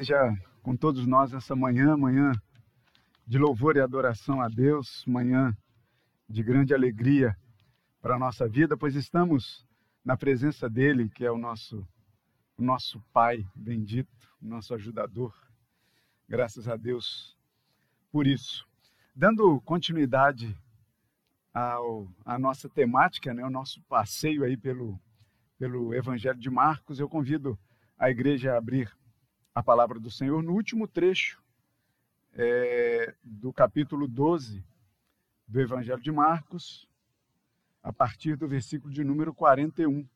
[0.00, 2.32] já com todos nós essa manhã, manhã
[3.26, 5.54] de louvor e adoração a Deus, manhã
[6.28, 7.36] de grande alegria
[8.00, 9.66] para a nossa vida, pois estamos
[10.02, 11.86] na presença dele, que é o nosso
[12.56, 14.08] o nosso Pai bendito,
[14.40, 15.34] o nosso ajudador.
[16.26, 17.36] Graças a Deus
[18.10, 18.66] por isso.
[19.14, 20.56] Dando continuidade
[21.52, 24.98] ao, à nossa temática, né, o nosso passeio aí pelo,
[25.58, 27.58] pelo Evangelho de Marcos, eu convido
[27.98, 28.90] a igreja a abrir
[29.56, 31.42] a palavra do Senhor no último trecho
[32.34, 34.62] é, do capítulo 12
[35.48, 36.86] do Evangelho de Marcos,
[37.82, 40.06] a partir do versículo de número 41.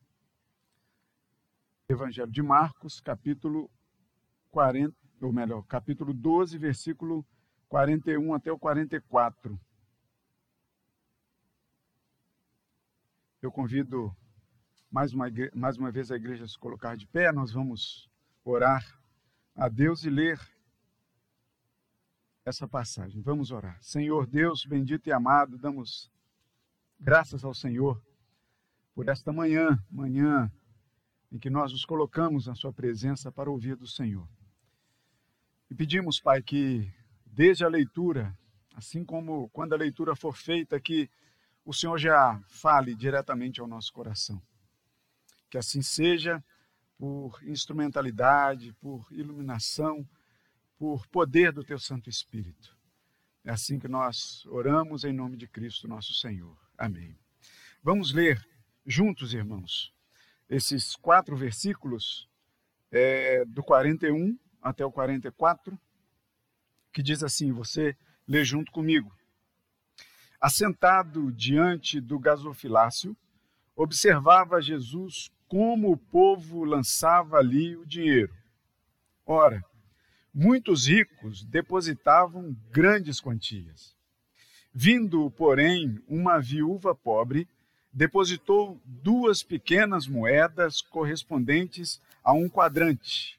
[1.88, 3.70] Evangelho de Marcos, capítulo
[4.50, 7.24] 40, ou melhor, capítulo 12, versículo
[7.70, 9.58] 41 até o 44.
[13.40, 14.14] Eu convido
[14.90, 18.06] mais uma, mais uma vez a igreja a se colocar de pé, nós vamos
[18.44, 18.99] orar
[19.54, 20.40] a Deus e ler
[22.44, 23.20] essa passagem.
[23.22, 23.78] Vamos orar.
[23.82, 26.10] Senhor Deus, bendito e amado, damos
[26.98, 28.02] graças ao Senhor
[28.94, 30.50] por esta manhã, manhã
[31.30, 34.28] em que nós nos colocamos na Sua presença para ouvir do Senhor.
[35.70, 36.92] E pedimos, Pai, que
[37.24, 38.36] desde a leitura,
[38.74, 41.08] assim como quando a leitura for feita, que
[41.64, 44.42] o Senhor já fale diretamente ao nosso coração.
[45.48, 46.42] Que assim seja
[47.00, 50.06] por instrumentalidade, por iluminação,
[50.76, 52.76] por poder do teu Santo Espírito.
[53.42, 56.54] É assim que nós oramos em nome de Cristo nosso Senhor.
[56.76, 57.16] Amém.
[57.82, 58.46] Vamos ler
[58.84, 59.94] juntos, irmãos,
[60.46, 62.28] esses quatro versículos,
[62.92, 65.80] é, do 41 até o 44,
[66.92, 67.96] que diz assim: você
[68.28, 69.10] lê junto comigo.
[70.38, 73.16] Assentado diante do gasofilácio,
[73.74, 78.32] observava Jesus como o povo lançava ali o dinheiro.
[79.26, 79.64] Ora,
[80.32, 83.92] muitos ricos depositavam grandes quantias.
[84.72, 87.48] Vindo, porém, uma viúva pobre,
[87.92, 93.36] depositou duas pequenas moedas correspondentes a um quadrante.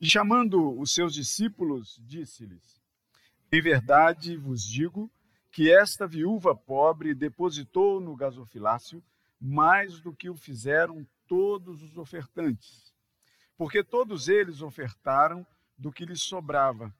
[0.00, 2.82] E chamando os seus discípulos, disse-lhes:
[3.52, 5.08] Em verdade vos digo
[5.52, 9.00] que esta viúva pobre depositou no gasofilácio
[9.40, 12.92] mais do que o fizeram todos os ofertantes,
[13.56, 15.46] porque todos eles ofertaram
[15.78, 16.92] do que lhes sobrava.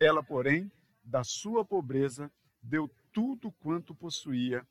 [0.00, 0.72] Ela, porém,
[1.04, 2.32] da sua pobreza,
[2.62, 4.66] deu tudo quanto possuía,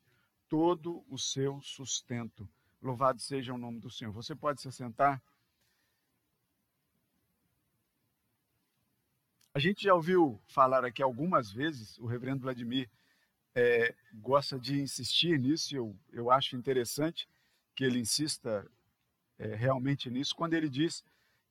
[0.48, 2.48] todo o seu sustento.
[2.82, 4.10] Louvado seja o nome do Senhor.
[4.10, 5.22] Você pode se sentar?
[9.54, 12.90] A gente já ouviu falar aqui algumas vezes, o reverendo Vladimir
[13.54, 17.28] é, gosta de insistir nisso, eu, eu acho interessante
[17.72, 18.68] que ele insista
[19.38, 21.04] é, realmente nisso quando ele diz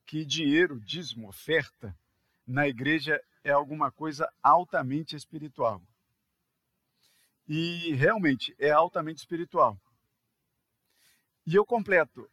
[0.04, 1.96] que dinheiro, dízimo, oferta
[2.46, 5.82] na igreja é alguma coisa altamente espiritual.
[7.48, 9.80] E realmente é altamente espiritual.
[11.46, 12.28] E eu completo.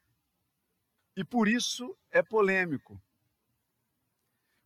[1.15, 2.99] E por isso é polêmico.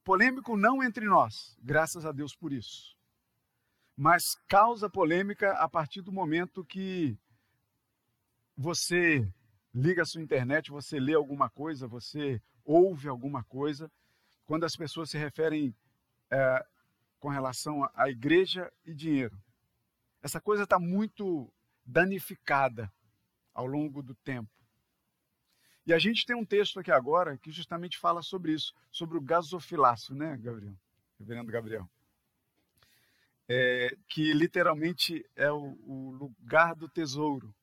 [0.03, 2.96] Polêmico não entre nós, graças a Deus por isso.
[3.96, 7.18] Mas causa polêmica a partir do momento que
[8.56, 9.30] você
[9.78, 13.92] liga a sua internet, você lê alguma coisa, você ouve alguma coisa,
[14.46, 15.76] quando as pessoas se referem
[16.32, 16.66] é,
[17.20, 19.40] com relação à igreja e dinheiro.
[20.22, 21.54] Essa coisa está muito
[21.86, 22.92] danificada
[23.54, 24.50] ao longo do tempo.
[25.86, 29.22] E a gente tem um texto aqui agora que justamente fala sobre isso, sobre o
[29.22, 30.76] gasofilácio, né, Gabriel?
[31.20, 31.90] Reverendo Gabriel.
[33.48, 37.54] É, que literalmente é o, o lugar do tesouro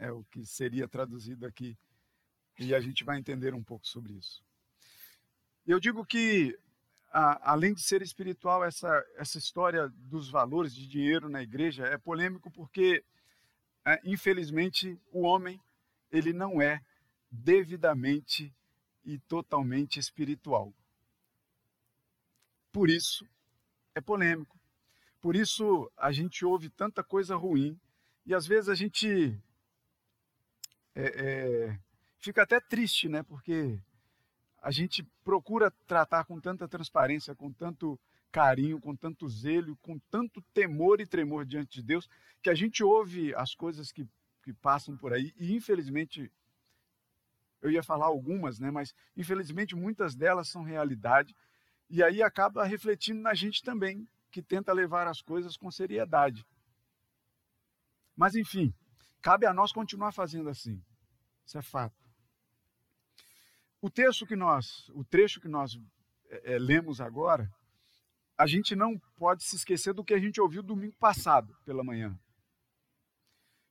[0.00, 1.78] é o que seria traduzido aqui.
[2.58, 4.42] E a gente vai entender um pouco sobre isso.
[5.66, 6.58] Eu digo que,
[7.12, 11.98] a, além de ser espiritual, essa, essa história dos valores de dinheiro na igreja é
[11.98, 13.04] polêmico porque,
[13.84, 15.60] é, infelizmente, o homem
[16.10, 16.82] ele não é
[17.30, 18.52] devidamente
[19.04, 20.74] e totalmente espiritual.
[22.72, 23.26] Por isso,
[23.94, 24.58] é polêmico.
[25.20, 27.78] Por isso, a gente ouve tanta coisa ruim
[28.24, 29.38] e às vezes a gente
[30.94, 31.78] é, é,
[32.18, 33.22] fica até triste, né?
[33.22, 33.78] Porque
[34.62, 37.98] a gente procura tratar com tanta transparência, com tanto
[38.30, 42.08] carinho, com tanto zelo, com tanto temor e tremor diante de Deus,
[42.42, 44.06] que a gente ouve as coisas que,
[44.42, 46.30] que passam por aí e infelizmente
[47.60, 51.34] eu ia falar algumas, né, mas infelizmente muitas delas são realidade
[51.90, 56.46] e aí acaba refletindo na gente também, que tenta levar as coisas com seriedade.
[58.16, 58.72] Mas enfim,
[59.22, 60.82] cabe a nós continuar fazendo assim.
[61.46, 61.96] Isso é fato.
[63.80, 65.78] O texto que nós, o trecho que nós
[66.28, 67.50] é, lemos agora,
[68.36, 72.18] a gente não pode se esquecer do que a gente ouviu domingo passado pela manhã.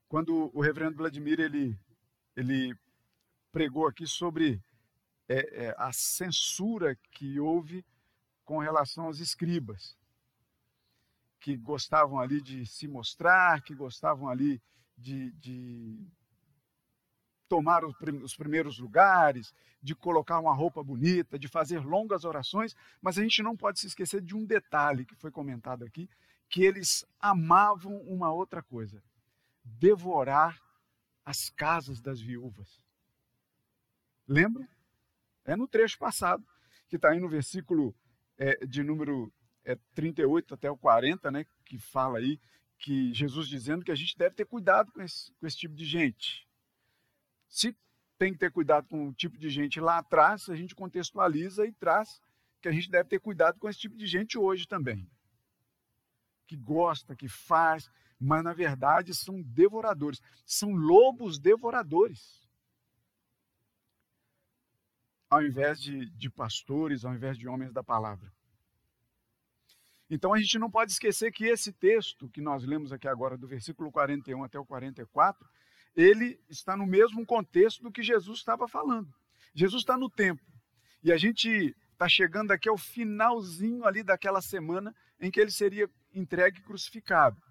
[0.07, 1.79] Quando o reverendo Vladimir ele,
[2.35, 2.75] ele
[3.51, 4.61] pregou aqui sobre
[5.27, 7.85] é, é, a censura que houve
[8.43, 9.95] com relação aos escribas,
[11.39, 14.59] que gostavam ali de se mostrar, que gostavam ali
[14.99, 16.07] de, de
[17.47, 23.23] tomar os primeiros lugares, de colocar uma roupa bonita, de fazer longas orações, mas a
[23.23, 26.09] gente não pode se esquecer de um detalhe que foi comentado aqui,
[26.47, 29.01] que eles amavam uma outra coisa:
[29.63, 30.61] devorar
[31.25, 32.83] as casas das viúvas.
[34.27, 34.67] Lembra?
[35.45, 36.45] É no trecho passado,
[36.87, 37.95] que está aí no versículo
[38.37, 42.39] é, de número é, 38 até o 40, né, que fala aí
[42.79, 45.85] que Jesus dizendo que a gente deve ter cuidado com esse, com esse tipo de
[45.85, 46.47] gente.
[47.47, 47.75] Se
[48.17, 51.71] tem que ter cuidado com o tipo de gente lá atrás, a gente contextualiza e
[51.73, 52.21] traz
[52.61, 55.09] que a gente deve ter cuidado com esse tipo de gente hoje também.
[56.47, 57.89] Que gosta, que faz,
[58.19, 62.47] mas na verdade são devoradores, são lobos devoradores.
[65.29, 68.33] Ao invés de, de pastores, ao invés de homens da palavra.
[70.09, 73.47] Então a gente não pode esquecer que esse texto que nós lemos aqui agora, do
[73.47, 75.47] versículo 41 até o 44,
[75.95, 79.13] ele está no mesmo contexto do que Jesus estava falando.
[79.53, 80.45] Jesus está no templo.
[81.03, 85.89] E a gente está chegando aqui ao finalzinho ali daquela semana em que ele seria
[86.13, 87.41] entregue e crucificado.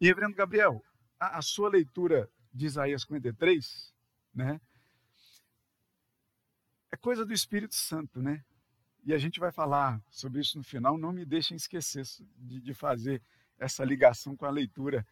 [0.00, 0.84] E, reverendo Gabriel,
[1.18, 3.94] a, a sua leitura de Isaías 53,
[4.34, 4.60] né?
[6.92, 8.44] É coisa do Espírito Santo, né?
[9.06, 10.98] E a gente vai falar sobre isso no final.
[10.98, 12.04] Não me deixem esquecer
[12.36, 13.22] de, de fazer
[13.56, 15.06] essa ligação com a leitura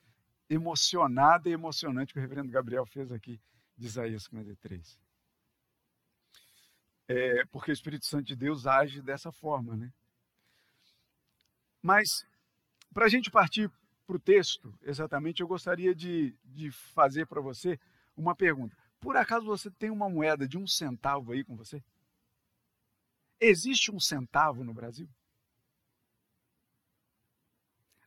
[0.51, 3.41] emocionada e emocionante que o reverendo Gabriel fez aqui
[3.79, 4.99] de Isaías 53.
[7.07, 9.93] É, porque o Espírito Santo de Deus age dessa forma, né?
[11.81, 12.27] Mas,
[12.93, 13.71] para a gente partir
[14.09, 17.79] para o texto, exatamente, eu gostaria de, de fazer para você
[18.17, 18.77] uma pergunta.
[18.99, 21.81] Por acaso você tem uma moeda de um centavo aí com você?
[23.41, 25.09] Existe um centavo no Brasil?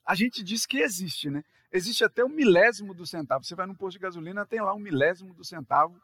[0.06, 1.44] A gente diz que existe, né?
[1.71, 3.44] Existe até o um milésimo do centavo.
[3.44, 6.01] Você vai no posto de gasolina, tem lá um milésimo do centavo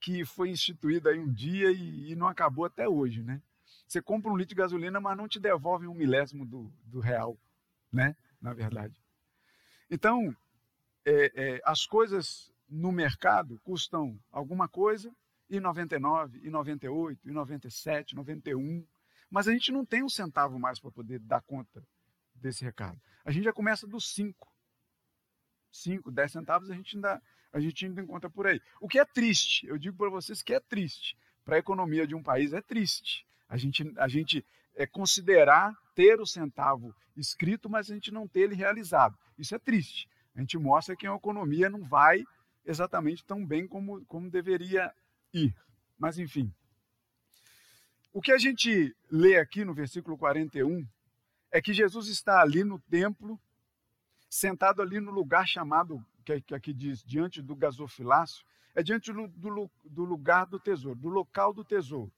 [0.00, 3.40] que foi instituído aí um dia e, e não acabou até hoje, né?
[3.86, 7.38] Você compra um litro de gasolina, mas não te devolve um milésimo do, do real,
[7.92, 8.16] né?
[8.40, 9.00] Na verdade.
[9.88, 10.36] Então,
[11.04, 15.14] é, é, as coisas no mercado custam alguma coisa
[15.48, 18.86] e 99, e 98, e 97, 91,
[19.30, 21.82] mas a gente não tem um centavo mais para poder dar conta
[22.34, 23.00] desse recado.
[23.24, 24.48] A gente já começa dos 5.
[25.72, 27.20] 5, 10 centavos a gente ainda
[27.52, 28.60] a gente ainda encontra por aí.
[28.80, 31.16] O que é triste, eu digo para vocês que é triste.
[31.44, 33.26] Para a economia de um país é triste.
[33.48, 34.44] A gente, a gente
[34.74, 39.16] é, considerar ter o centavo escrito, mas a gente não ter ele realizado.
[39.38, 40.06] Isso é triste.
[40.34, 42.24] A gente mostra que a economia não vai
[42.64, 44.92] exatamente tão bem como, como deveria
[45.32, 45.54] ir.
[45.98, 46.52] Mas, enfim.
[48.12, 50.86] O que a gente lê aqui no versículo 41
[51.50, 53.40] é que Jesus está ali no templo,
[54.28, 58.44] sentado ali no lugar chamado, que aqui diz, diante do gasofilácio,
[58.74, 62.12] é diante do, do, do lugar do tesouro, do local do tesouro.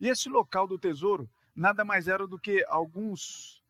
[0.00, 3.62] E esse local do tesouro nada mais era do que alguns,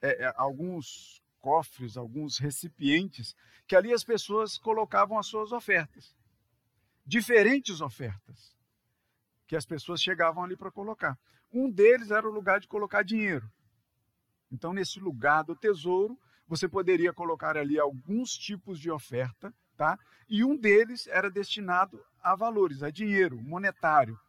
[0.00, 6.16] é, é, alguns cofres, alguns recipientes, que ali as pessoas colocavam as suas ofertas.
[7.08, 8.54] Diferentes ofertas
[9.46, 11.18] que as pessoas chegavam ali para colocar.
[11.50, 13.50] Um deles era o lugar de colocar dinheiro.
[14.52, 19.98] Então, nesse lugar do tesouro, você poderia colocar ali alguns tipos de oferta, tá?
[20.28, 24.20] E um deles era destinado a valores, a dinheiro, monetário.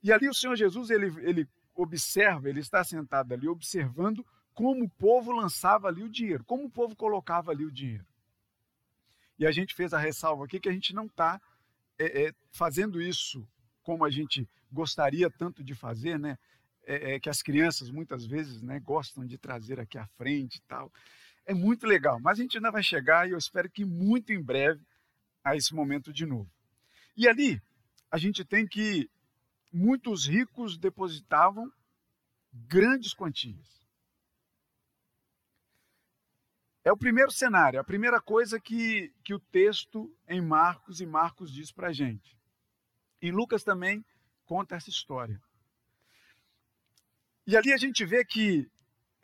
[0.00, 4.24] E ali o Senhor Jesus, ele, ele observa, ele está sentado ali observando
[4.54, 8.06] como o povo lançava ali o dinheiro, como o povo colocava ali o dinheiro.
[9.38, 11.40] E a gente fez a ressalva aqui que a gente não está
[11.98, 13.46] é, é, fazendo isso
[13.82, 16.36] como a gente gostaria tanto de fazer, né?
[16.88, 20.60] é, é, que as crianças muitas vezes né, gostam de trazer aqui à frente e
[20.62, 20.90] tal.
[21.44, 24.42] É muito legal, mas a gente ainda vai chegar e eu espero que muito em
[24.42, 24.82] breve
[25.44, 26.50] a esse momento de novo.
[27.14, 27.60] E ali
[28.10, 29.08] a gente tem que
[29.70, 31.70] muitos ricos depositavam
[32.52, 33.77] grandes quantias.
[36.84, 41.52] É o primeiro cenário, a primeira coisa que, que o texto em Marcos e Marcos
[41.52, 42.38] diz para a gente.
[43.20, 44.04] E Lucas também
[44.44, 45.40] conta essa história.
[47.46, 48.70] E ali a gente vê que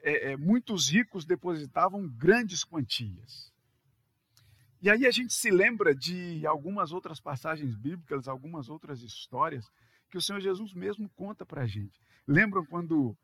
[0.03, 3.53] é, é, muitos ricos depositavam grandes quantias.
[4.83, 9.71] E aí a gente se lembra de algumas outras passagens bíblicas, algumas outras histórias,
[10.11, 11.99] que o Senhor Jesus mesmo conta para a gente.
[12.27, 13.17] Lembram quando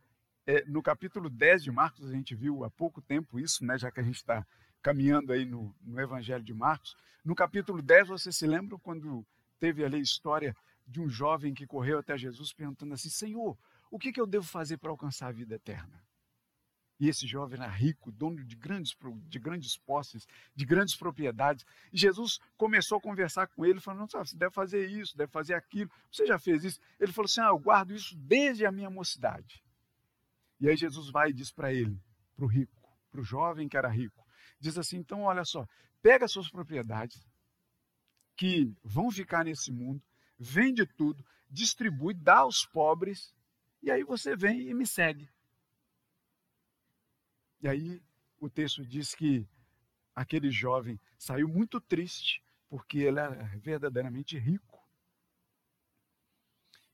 [0.51, 3.89] é, no capítulo 10 de Marcos, a gente viu há pouco tempo isso, né, já
[3.89, 4.45] que a gente está
[4.83, 6.97] caminhando aí no, no Evangelho de Marcos.
[7.25, 9.25] No capítulo 10, você se lembra quando
[9.61, 13.57] teve ali a história de um jovem que correu até Jesus perguntando assim: Senhor,
[13.93, 16.03] o que, que eu devo fazer para alcançar a vida eterna?
[16.99, 18.97] E esse jovem era rico, dono de grandes,
[19.29, 21.65] de grandes posses, de grandes propriedades.
[21.93, 25.91] E Jesus começou a conversar com ele, falando: você deve fazer isso, deve fazer aquilo.
[26.11, 26.81] Você já fez isso?
[26.99, 29.63] Ele falou assim: ah, eu guardo isso desde a minha mocidade.
[30.61, 31.99] E aí Jesus vai e diz para ele,
[32.37, 32.77] para o rico,
[33.11, 34.25] para o jovem que era rico:
[34.59, 35.67] diz assim: então, olha só,
[36.03, 37.27] pega suas propriedades
[38.37, 40.03] que vão ficar nesse mundo,
[40.39, 43.35] vende tudo, distribui, dá aos pobres,
[43.83, 45.29] e aí você vem e me segue.
[47.63, 48.03] E aí
[48.39, 49.47] o texto diz que
[50.15, 54.81] aquele jovem saiu muito triste, porque ele era verdadeiramente rico.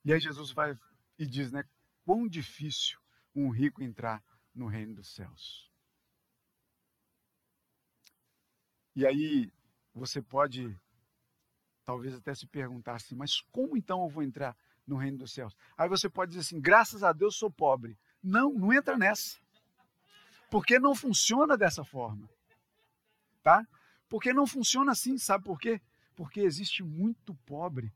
[0.04, 0.78] E aí Jesus vai
[1.18, 1.64] e diz, né,
[2.04, 2.98] quão difícil
[3.36, 4.24] um rico entrar
[4.54, 5.70] no reino dos céus.
[8.94, 9.52] E aí
[9.94, 10.74] você pode
[11.84, 15.54] talvez até se perguntar assim, mas como então eu vou entrar no reino dos céus?
[15.76, 17.98] Aí você pode dizer assim, graças a Deus sou pobre.
[18.22, 19.38] Não, não entra nessa.
[20.50, 22.28] Porque não funciona dessa forma.
[23.42, 23.66] Tá?
[24.08, 25.80] Porque não funciona assim, sabe por quê?
[26.16, 27.92] Porque existe muito pobre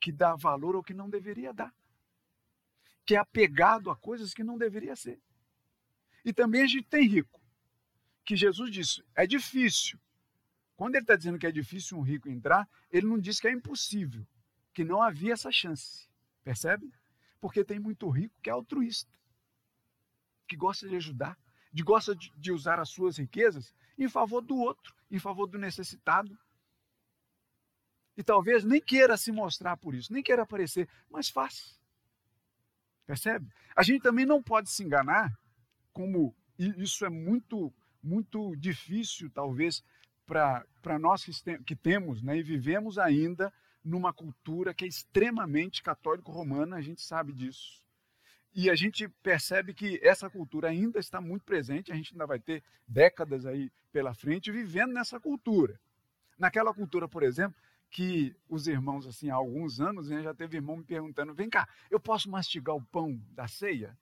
[0.00, 1.72] que dá valor ao que não deveria dar.
[3.06, 5.18] Que é apegado a coisas que não deveria ser.
[6.24, 7.40] E também a gente tem rico
[8.26, 9.98] que Jesus disse: é difícil.
[10.76, 13.52] Quando ele está dizendo que é difícil um rico entrar, ele não diz que é
[13.52, 14.26] impossível,
[14.74, 16.06] que não havia essa chance.
[16.44, 16.92] Percebe?
[17.40, 19.10] Porque tem muito rico que é altruísta,
[20.46, 21.38] que gosta de ajudar,
[21.72, 25.56] de gosta de, de usar as suas riquezas em favor do outro, em favor do
[25.56, 26.36] necessitado.
[28.16, 31.78] E talvez nem queira se mostrar por isso, nem queira aparecer, mas faz.
[33.06, 33.46] Percebe?
[33.74, 35.32] A gente também não pode se enganar,
[35.92, 37.72] como isso é muito
[38.02, 39.82] muito difícil, talvez,
[40.26, 43.52] para nós que, que temos né, e vivemos ainda
[43.84, 47.82] numa cultura que é extremamente católico-romana, a gente sabe disso.
[48.54, 52.38] E a gente percebe que essa cultura ainda está muito presente, a gente ainda vai
[52.38, 55.78] ter décadas aí pela frente vivendo nessa cultura.
[56.38, 57.56] Naquela cultura, por exemplo,
[57.90, 61.68] que os irmãos, assim, há alguns anos, né, já teve irmão me perguntando: vem cá,
[61.90, 63.96] eu posso mastigar o pão da ceia?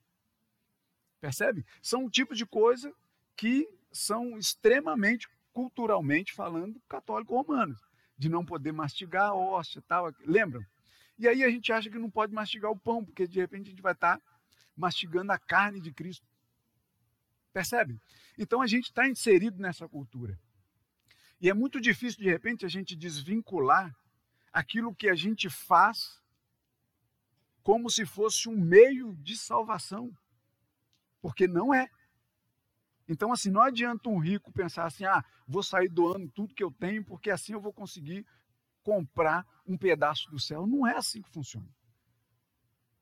[1.20, 1.64] Percebe?
[1.80, 2.92] São um tipo de coisa
[3.36, 7.80] que são extremamente, culturalmente falando, católico-romanos,
[8.18, 10.12] de não poder mastigar a hóstia tal.
[10.26, 10.64] Lembram?
[11.18, 13.70] E aí a gente acha que não pode mastigar o pão, porque de repente a
[13.70, 14.20] gente vai estar
[14.76, 16.26] mastigando a carne de Cristo.
[17.52, 18.00] Percebe?
[18.36, 20.38] Então a gente está inserido nessa cultura.
[21.44, 23.94] E é muito difícil, de repente, a gente desvincular
[24.50, 26.18] aquilo que a gente faz
[27.62, 30.10] como se fosse um meio de salvação.
[31.20, 31.90] Porque não é.
[33.06, 36.70] Então, assim, não adianta um rico pensar assim: ah, vou sair doando tudo que eu
[36.70, 38.26] tenho, porque assim eu vou conseguir
[38.82, 40.66] comprar um pedaço do céu.
[40.66, 41.68] Não é assim que funciona.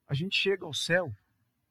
[0.09, 1.15] A gente chega ao céu,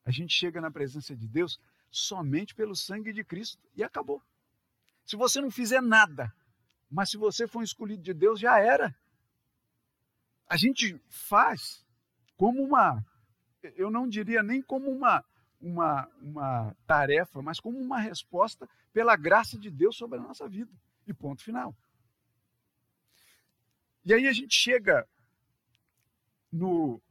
[0.06, 1.60] a gente chega na presença de Deus
[1.90, 4.24] somente pelo sangue de Cristo e acabou.
[5.04, 6.34] Se você não fizer nada,
[6.92, 8.94] mas se você for um escolhido de Deus, já era.
[10.48, 11.86] A gente faz
[12.36, 13.04] como uma,
[13.76, 15.24] eu não diria nem como uma
[15.62, 20.72] uma, uma tarefa, mas como uma resposta pela graça de Deus sobre a nossa vida.
[21.08, 21.76] E ponto final.
[24.04, 25.08] E aí a gente chega
[26.52, 27.02] no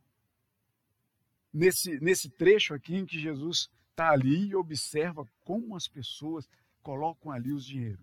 [1.52, 6.49] nesse, nesse trecho aqui em que Jesus está ali e observa como as pessoas
[6.82, 8.02] colocam ali os dinheiro,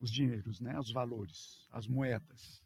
[0.00, 2.62] os dinheiros, né, os valores, as moedas.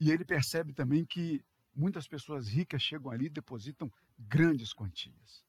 [0.00, 1.44] E ele percebe também que
[1.74, 5.44] muitas pessoas ricas chegam ali e depositam grandes quantias.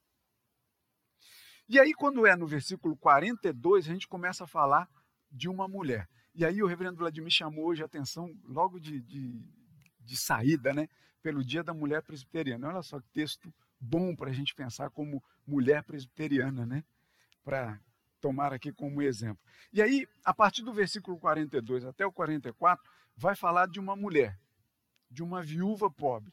[1.68, 4.88] E aí, quando é no versículo 42, a gente começa a falar
[5.30, 6.08] de uma mulher.
[6.34, 9.40] E aí o reverendo Vladimir chamou hoje a atenção logo de, de,
[10.00, 10.88] de saída, né?
[11.22, 12.68] Pelo dia da mulher presbiteriana.
[12.68, 16.84] Olha só que texto bom para a gente pensar como mulher presbiteriana, né?
[18.20, 19.42] Tomar aqui como exemplo.
[19.72, 24.38] E aí, a partir do versículo 42 até o 44, vai falar de uma mulher,
[25.10, 26.32] de uma viúva pobre,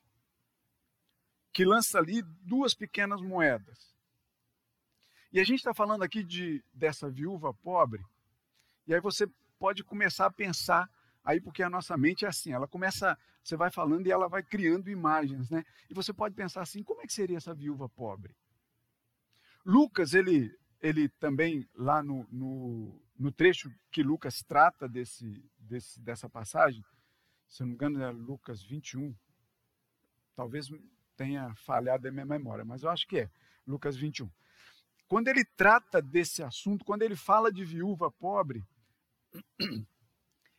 [1.52, 3.96] que lança ali duas pequenas moedas.
[5.32, 8.04] E a gente está falando aqui de, dessa viúva pobre,
[8.86, 9.28] e aí você
[9.60, 10.90] pode começar a pensar,
[11.24, 14.42] aí porque a nossa mente é assim, ela começa, você vai falando e ela vai
[14.44, 15.66] criando imagens, né?
[15.90, 18.36] E você pode pensar assim, como é que seria essa viúva pobre?
[19.66, 26.30] Lucas, ele, ele também, lá no, no, no trecho que Lucas trata desse, desse, dessa
[26.30, 26.84] passagem,
[27.48, 29.16] se não me engano é Lucas 21,
[30.38, 30.70] Talvez
[31.16, 33.30] tenha falhado a minha memória, mas eu acho que é.
[33.66, 34.30] Lucas 21.
[35.08, 38.64] Quando ele trata desse assunto, quando ele fala de viúva pobre,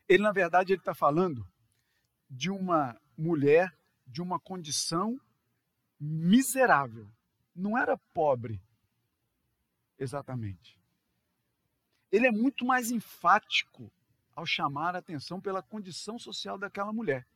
[0.09, 1.47] ele na verdade ele está falando
[2.29, 3.73] de uma mulher
[4.05, 5.21] de uma condição
[6.01, 7.09] miserável.
[7.55, 8.61] Não era pobre,
[9.99, 10.79] exatamente.
[12.11, 13.91] Ele é muito mais enfático
[14.35, 17.27] ao chamar a atenção pela condição social daquela mulher.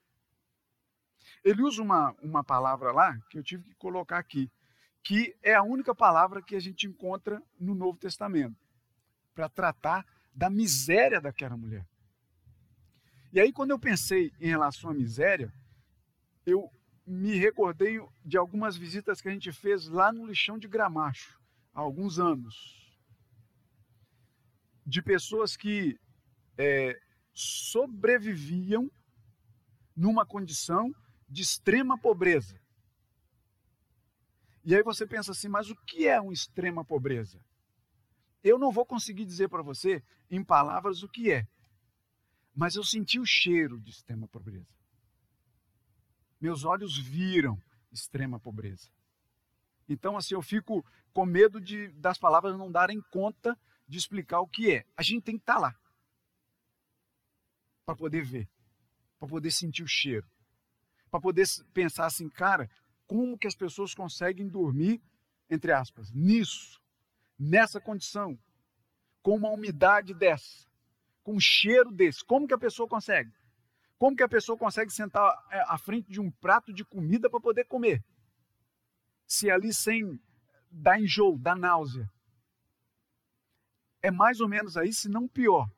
[1.45, 4.51] Ele usa uma, uma palavra lá que eu tive que colocar aqui,
[5.03, 8.57] que é a única palavra que a gente encontra no Novo Testamento
[9.35, 11.87] para tratar da miséria daquela mulher.
[13.33, 15.53] E aí, quando eu pensei em relação à miséria,
[16.45, 16.71] eu
[17.07, 21.41] me recordei de algumas visitas que a gente fez lá no lixão de Gramacho,
[21.75, 22.55] há alguns anos.
[24.85, 25.99] De pessoas que
[26.59, 27.01] é,
[27.33, 28.91] sobreviviam
[29.97, 30.93] numa condição
[31.29, 32.61] de extrema pobreza.
[34.65, 37.41] E aí você pensa assim, mas o que é uma extrema pobreza?
[38.45, 41.47] Eu não vou conseguir dizer para você em palavras o que é,
[42.55, 44.67] mas eu senti o cheiro de extrema pobreza.
[46.41, 47.61] Meus olhos viram
[47.91, 48.91] extrema pobreza.
[49.89, 54.49] Então, assim, eu fico com medo de, das palavras não darem conta de explicar o
[54.49, 54.87] que é.
[54.97, 55.77] A gente tem que estar tá lá
[57.85, 58.49] para poder ver,
[59.19, 60.27] para poder sentir o cheiro,
[61.11, 62.71] para poder pensar assim, cara,
[63.07, 65.03] como que as pessoas conseguem dormir,
[65.51, 66.81] entre aspas, nisso,
[67.39, 68.39] nessa condição,
[69.23, 70.67] com uma umidade dessa,
[71.23, 72.25] com um cheiro desse?
[72.25, 73.33] Como que a pessoa consegue?
[73.99, 77.41] Como que a pessoa consegue sentar é, à frente de um prato de comida para
[77.41, 78.03] poder comer?
[79.33, 80.21] Se ali sem
[80.71, 82.07] dar enjoo, dar náusea.
[84.03, 85.71] É mais ou menos aí, se não pior.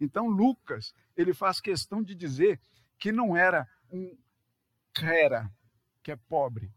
[0.00, 2.60] Então Lucas, ele faz questão de dizer
[2.96, 4.16] que não era um
[4.94, 5.52] crera,
[6.00, 6.72] que é pobre,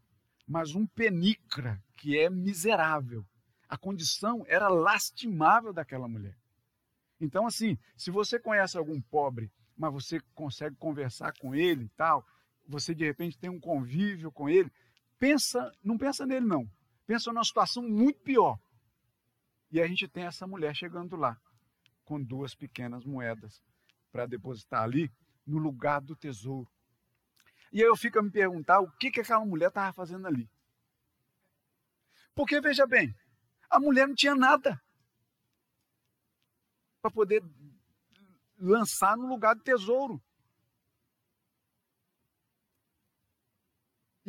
[0.48, 3.24] mas um penicra, que é miserável.
[3.68, 6.36] A condição era lastimável daquela mulher.
[7.20, 12.26] Então, assim, se você conhece algum pobre, mas você consegue conversar com ele e tal,
[12.66, 14.72] você de repente tem um convívio com ele,
[15.20, 16.68] pensa, não pensa nele não.
[17.06, 18.58] Pensa numa situação muito pior.
[19.70, 21.38] E a gente tem essa mulher chegando lá
[22.04, 23.62] com duas pequenas moedas
[24.10, 25.12] para depositar ali
[25.46, 26.68] no lugar do tesouro.
[27.72, 30.50] E aí eu fico a me perguntar o que, que aquela mulher estava fazendo ali.
[32.34, 33.14] Porque, veja bem,
[33.68, 34.80] a mulher não tinha nada
[37.00, 37.42] para poder
[38.58, 40.20] lançar no lugar do tesouro.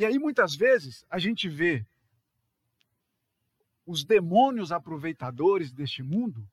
[0.02, 1.86] E aí, muitas vezes, a gente vê
[3.86, 6.44] os demônios aproveitadores deste mundo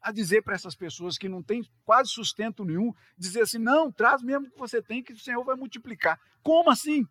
[0.00, 4.24] a dizer para essas pessoas que não têm quase sustento nenhum, dizer assim: não, traz
[4.24, 6.20] mesmo que você tem, que o Senhor vai multiplicar.
[6.42, 7.06] Como assim?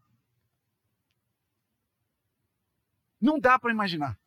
[3.21, 4.19] Não dá para imaginar.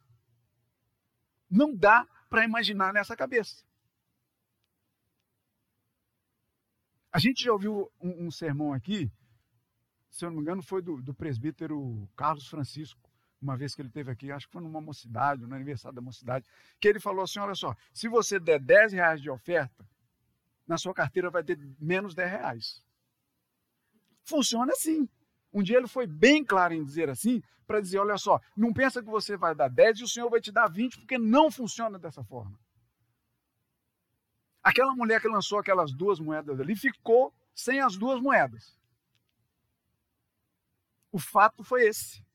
[1.50, 3.62] Não dá para imaginar nessa cabeça.
[7.12, 9.12] A gente já ouviu um, um, sermão aqui,
[10.14, 13.10] se eu não me engano, foi do, do, presbítero Carlos Francisco,
[13.42, 16.46] uma vez que ele esteve aqui, acho que foi numa mocidade, no aniversário da mocidade,
[16.78, 19.84] que ele falou assim: olha só, se você der 10 reais de oferta,
[20.68, 22.84] na sua carteira vai ter menos 10 reais.
[24.22, 25.08] Funciona assim.
[25.52, 29.02] Um dia ele foi bem claro em dizer assim, para dizer: olha só, não pensa
[29.02, 31.98] que você vai dar 10 e o Senhor vai te dar 20, porque não funciona
[31.98, 32.56] dessa forma.
[34.62, 38.78] Aquela mulher que lançou aquelas duas moedas ali ficou sem as duas moedas.
[41.14, 42.26] O fato foi esse.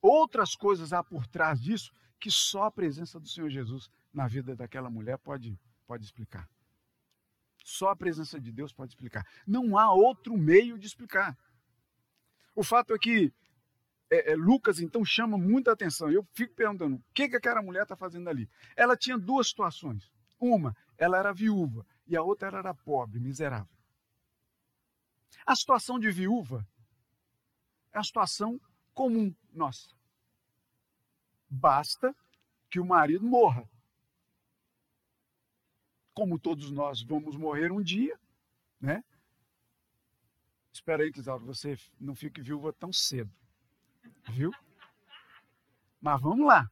[0.00, 4.54] Outras coisas há por trás disso que só a presença do Senhor Jesus na vida
[4.54, 6.48] daquela mulher pode, pode explicar.
[7.64, 9.26] Só a presença de Deus pode explicar.
[9.44, 11.36] Não há outro meio de explicar.
[12.54, 13.34] O fato é que
[14.08, 16.08] é, é, Lucas então chama muita atenção.
[16.08, 18.48] Eu fico perguntando o que, que aquela mulher está fazendo ali.
[18.76, 20.08] Ela tinha duas situações.
[20.38, 23.76] Uma, ela era viúva e a outra era pobre, miserável.
[25.44, 26.64] A situação de viúva
[27.92, 28.60] é a situação
[28.94, 29.94] comum nossa.
[31.48, 32.14] Basta
[32.70, 33.68] que o marido morra.
[36.14, 38.18] Como todos nós vamos morrer um dia,
[38.80, 39.04] né?
[40.72, 43.30] Espera aí, Crisaldo, você não fique viúva tão cedo.
[44.30, 44.50] Viu?
[46.00, 46.68] Mas vamos lá.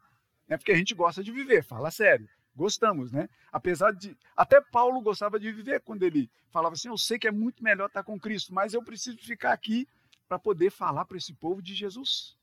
[0.49, 2.29] É porque a gente gosta de viver, fala sério.
[2.57, 3.29] Gostamos, né?
[3.53, 4.17] Apesar de.
[4.37, 7.87] Até Paulo gostava de viver quando ele falava assim: Eu sei que é muito melhor
[7.87, 9.87] estar com Cristo, mas eu preciso ficar aqui
[10.31, 12.39] para poder falar para esse povo de Jesus.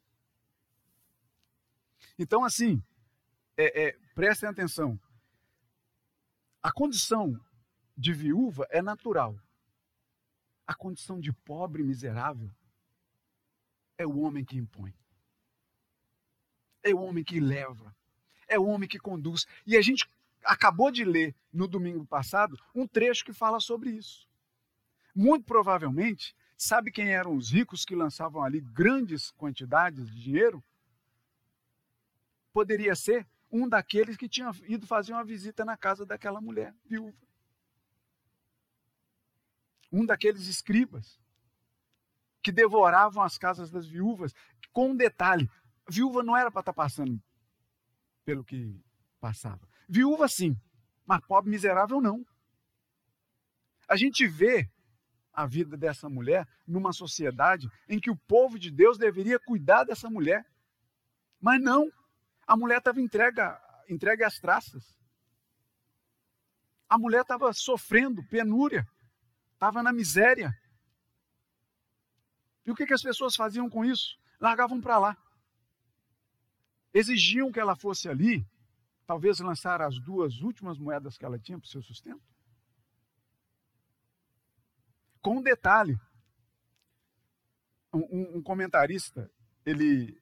[2.19, 2.83] Então, assim,
[3.55, 4.99] é, é, prestem atenção.
[6.61, 7.39] A condição
[7.95, 9.39] de viúva é natural.
[10.67, 12.51] A condição de pobre miserável
[13.97, 14.93] é o homem que impõe.
[16.83, 17.95] É o homem que leva.
[18.49, 19.47] É o homem que conduz.
[19.65, 20.05] E a gente
[20.43, 24.27] acabou de ler no domingo passado um trecho que fala sobre isso.
[25.15, 30.63] Muito provavelmente, sabe quem eram os ricos que lançavam ali grandes quantidades de dinheiro?
[32.51, 37.15] Poderia ser um daqueles que tinha ido fazer uma visita na casa daquela mulher viúva.
[39.91, 41.19] Um daqueles escribas
[42.41, 44.33] que devoravam as casas das viúvas,
[44.73, 45.49] com um detalhe:
[45.87, 47.21] viúva não era para estar tá passando
[48.25, 48.81] pelo que
[49.19, 49.67] passava.
[49.87, 50.59] Viúva sim,
[51.05, 52.25] mas pobre miserável não.
[53.87, 54.69] A gente vê
[55.37, 60.09] a vida dessa mulher numa sociedade em que o povo de Deus deveria cuidar dessa
[60.09, 60.43] mulher.
[61.39, 61.91] Mas não,
[62.47, 63.39] a mulher estava entregue,
[63.87, 64.97] entregue às traças.
[66.89, 68.87] A mulher estava sofrendo penúria,
[69.53, 70.51] estava na miséria.
[72.65, 74.17] E o que, que as pessoas faziam com isso?
[74.39, 75.17] Largavam para lá.
[76.91, 78.43] Exigiam que ela fosse ali,
[79.05, 82.23] talvez lançar as duas últimas moedas que ela tinha para o seu sustento.
[85.27, 85.99] Com um detalhe:
[87.93, 89.29] um, um comentarista,
[89.65, 90.17] ele.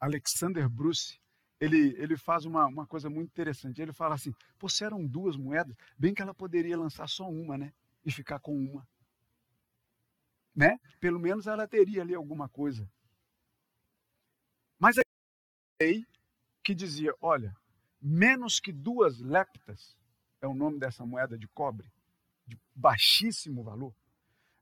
[0.00, 1.20] Alexander Bruce,
[1.60, 3.80] ele, ele faz uma, uma coisa muito interessante.
[3.80, 7.56] Ele fala assim: Pô, se eram duas moedas, bem que ela poderia lançar só uma,
[7.56, 7.72] né?
[8.04, 8.84] E ficar com uma
[10.52, 10.80] né?
[10.98, 12.90] Pelo menos ela teria ali alguma coisa.
[14.80, 15.02] Mas a
[15.80, 16.04] lei
[16.64, 17.56] que dizia, olha,
[18.02, 19.96] menos que duas leptas,
[20.40, 21.88] é o nome dessa moeda de cobre,
[22.50, 23.94] de baixíssimo valor,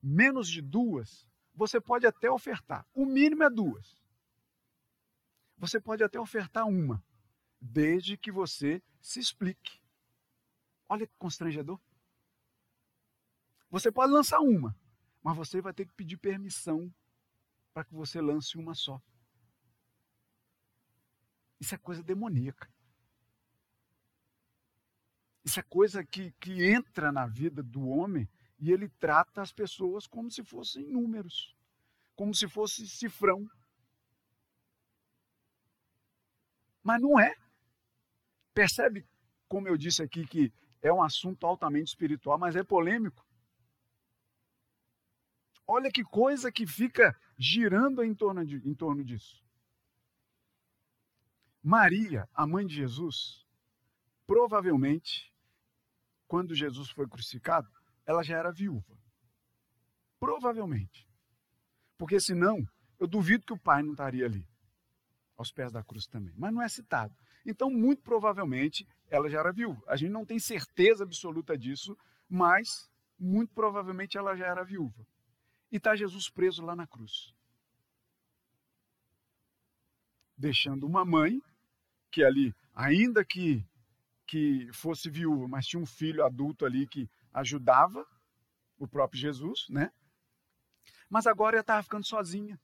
[0.02, 2.86] menos de duas, você pode até ofertar.
[2.94, 4.00] O mínimo é duas.
[5.56, 7.02] Você pode até ofertar uma,
[7.60, 9.80] desde que você se explique.
[10.88, 11.80] Olha que constrangedor.
[13.70, 14.78] Você pode lançar uma,
[15.22, 16.92] mas você vai ter que pedir permissão
[17.74, 19.00] para que você lance uma só.
[21.58, 22.70] Isso é coisa demoníaca.
[25.56, 30.30] É coisa que, que entra na vida do homem e ele trata as pessoas como
[30.30, 31.56] se fossem números,
[32.16, 33.48] como se fosse cifrão.
[36.82, 37.34] Mas não é.
[38.52, 39.06] Percebe
[39.48, 43.26] como eu disse aqui que é um assunto altamente espiritual, mas é polêmico.
[45.66, 49.42] Olha que coisa que fica girando em torno, de, em torno disso.
[51.62, 53.46] Maria, a mãe de Jesus,
[54.26, 55.32] provavelmente,
[56.28, 57.68] quando Jesus foi crucificado,
[58.06, 58.96] ela já era viúva.
[60.20, 61.08] Provavelmente.
[61.96, 62.64] Porque senão,
[63.00, 64.46] eu duvido que o pai não estaria ali,
[65.36, 66.34] aos pés da cruz também.
[66.36, 67.14] Mas não é citado.
[67.44, 69.82] Então, muito provavelmente, ela já era viúva.
[69.88, 71.96] A gente não tem certeza absoluta disso,
[72.28, 72.88] mas
[73.18, 75.04] muito provavelmente ela já era viúva
[75.70, 77.34] e está Jesus preso lá na cruz.
[80.36, 81.40] Deixando uma mãe,
[82.10, 83.66] que ali, ainda que,
[84.28, 88.06] que fosse viúva, mas tinha um filho adulto ali que ajudava
[88.78, 89.90] o próprio Jesus, né?
[91.10, 92.60] Mas agora ela estava ficando sozinha,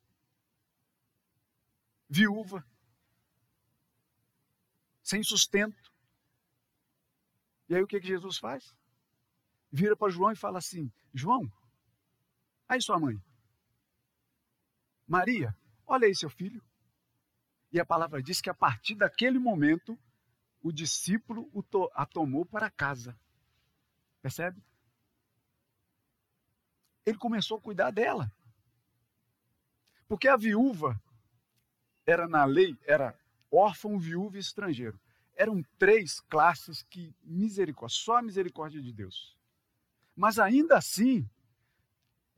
[2.09, 2.65] viúva,
[5.03, 5.93] sem sustento.
[7.69, 8.73] E aí o que, que Jesus faz?
[9.73, 11.51] Vira para João e fala assim: João,
[12.69, 13.21] Aí sua mãe.
[15.07, 16.63] Maria, olha aí seu filho.
[17.71, 19.99] E a palavra diz que a partir daquele momento,
[20.65, 21.47] o discípulo
[21.93, 23.15] a tomou para casa.
[24.23, 24.63] Percebe?
[27.05, 28.33] Ele começou a cuidar dela.
[30.09, 30.99] Porque a viúva
[32.07, 33.15] era na lei, era
[33.53, 34.99] órfão, viúva e estrangeiro.
[35.37, 39.37] Eram três classes que misericórdia, só a misericórdia de Deus.
[40.17, 41.29] Mas ainda assim,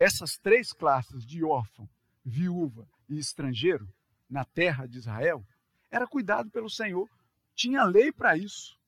[0.00, 1.88] essas três classes de órfão,
[2.24, 3.88] viúva e estrangeiro
[4.28, 5.46] na terra de Israel
[5.92, 7.08] era cuidado pelo Senhor.
[7.56, 8.78] Tinha lei para isso.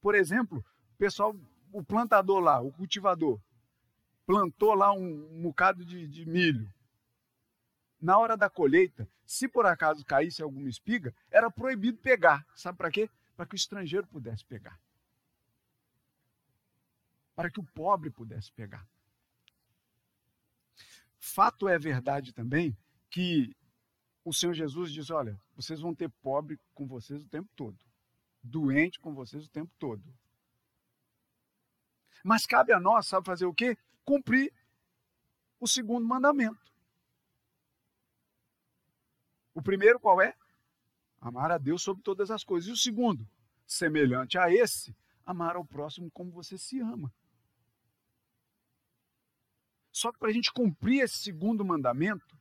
[0.00, 1.36] Por exemplo, o pessoal,
[1.72, 3.40] o plantador lá, o cultivador,
[4.24, 6.72] plantou lá um, um bocado de, de milho.
[8.00, 12.46] Na hora da colheita, se por acaso caísse alguma espiga, era proibido pegar.
[12.54, 13.10] Sabe para quê?
[13.36, 14.78] Para que o estrangeiro pudesse pegar.
[17.34, 18.86] Para que o pobre pudesse pegar.
[21.18, 22.76] Fato é verdade também
[23.10, 23.56] que
[24.24, 27.78] o Senhor Jesus diz: olha, vocês vão ter pobre com vocês o tempo todo,
[28.44, 30.02] doente com vocês o tempo todo.
[32.22, 33.76] Mas cabe a nós, sabe fazer o quê?
[34.04, 34.52] Cumprir
[35.58, 36.72] o segundo mandamento.
[39.54, 40.34] O primeiro qual é?
[41.20, 42.68] Amar a Deus sobre todas as coisas.
[42.68, 43.26] E o segundo,
[43.66, 47.12] semelhante a esse, amar ao próximo como você se ama.
[49.90, 52.36] Só que para a gente cumprir esse segundo mandamento,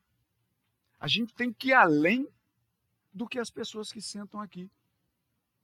[1.04, 2.26] A gente tem que ir além
[3.14, 4.72] do que as pessoas que sentam aqui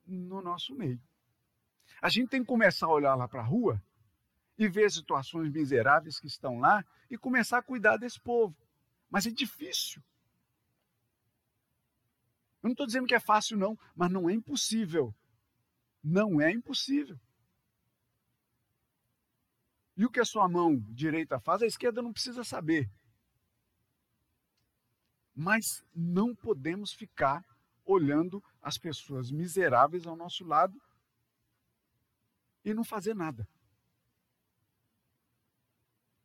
[0.10, 1.00] no nosso meio.
[2.02, 3.82] A gente tem que começar a olhar lá para a rua
[4.58, 8.56] e ver situações miseráveis que estão lá e começar a cuidar desse povo.
[9.10, 10.02] Mas é difícil.
[12.62, 15.16] Eu não estou dizendo que é fácil, não, mas não é impossível.
[16.04, 17.20] Não é impossível.
[19.96, 22.90] E o que a sua mão direita faz, a esquerda não precisa saber.
[25.36, 27.46] Mas não podemos ficar
[27.92, 30.80] olhando as pessoas miseráveis ao nosso lado
[32.64, 33.48] e não fazer nada.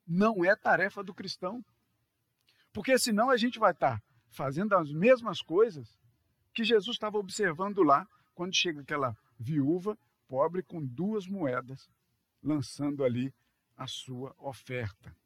[0.06, 1.64] Não é tarefa do cristão.
[2.70, 5.98] Porque senão a gente vai estar fazendo as mesmas coisas
[6.52, 9.96] que Jesus estava observando lá quando chega aquela viúva
[10.28, 11.88] pobre com duas moedas,
[12.42, 13.32] lançando ali
[13.76, 15.16] a sua oferta.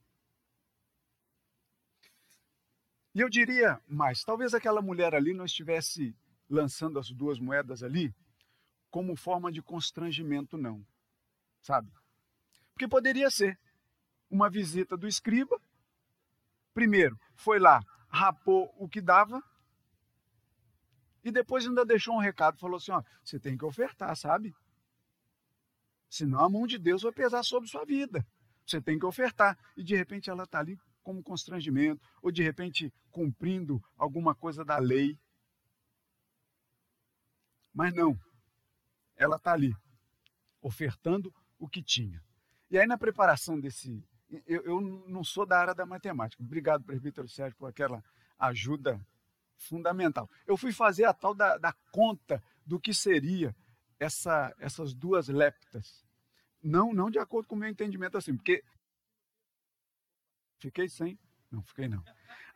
[3.15, 6.15] E eu diria mais, talvez aquela mulher ali não estivesse
[6.49, 8.15] lançando as duas moedas ali
[8.91, 10.85] como forma de constrangimento, não.
[11.61, 11.93] Sabe?
[12.73, 13.59] Porque poderia ser
[14.31, 15.61] uma visita do escriba.
[16.73, 19.43] Primeiro, foi lá, rapou o que dava.
[21.25, 24.55] E depois ainda deixou um recado, falou assim: ó, você tem que ofertar, sabe?
[26.09, 28.27] Senão a mão de Deus vai pesar sobre sua vida.
[28.67, 29.59] Você tem que ofertar.
[29.77, 34.79] E de repente ela está ali como constrangimento, ou de repente cumprindo alguma coisa da
[34.79, 35.19] lei.
[37.79, 38.19] Mas não,
[39.15, 39.73] ela está ali,
[40.61, 42.21] ofertando o que tinha.
[42.69, 44.05] E aí, na preparação desse.
[44.45, 46.43] Eu, eu não sou da área da matemática.
[46.43, 48.03] Obrigado, presbítero Sérgio, por aquela
[48.37, 49.01] ajuda
[49.57, 50.29] fundamental.
[50.45, 53.55] Eu fui fazer a tal da, da conta do que seria
[53.97, 56.05] essa, essas duas leptas.
[56.61, 58.65] Não, não de acordo com o meu entendimento assim, porque.
[60.59, 61.17] Fiquei sem?
[61.49, 62.03] Não, fiquei não.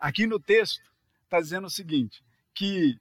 [0.01, 0.83] Aqui no texto
[1.23, 3.01] está dizendo o seguinte: que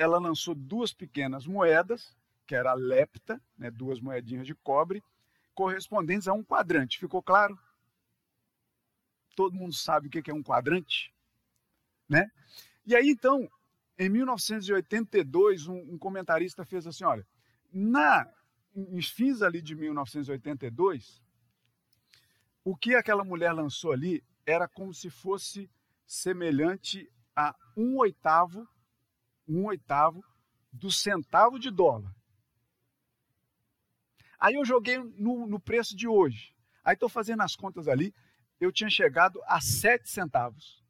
[0.00, 5.04] ela lançou duas pequenas moedas, que era a lepta, né, duas moedinhas de cobre,
[5.54, 6.98] correspondentes a um quadrante.
[6.98, 7.58] Ficou claro?
[9.36, 11.12] Todo mundo sabe o que é um quadrante?
[12.08, 12.30] Né?
[12.86, 13.46] E aí, então,
[13.98, 17.26] em 1982, um, um comentarista fez assim: olha,
[17.70, 18.26] na,
[18.74, 21.20] em fins ali de 1982,
[22.64, 25.70] o que aquela mulher lançou ali era como se fosse
[26.06, 28.66] semelhante a um oitavo,
[29.46, 30.24] um oitavo
[30.72, 32.14] do centavo de dólar.
[34.38, 36.54] Aí eu joguei no, no preço de hoje.
[36.82, 38.14] Aí estou fazendo as contas ali,
[38.58, 40.82] eu tinha chegado a sete centavos.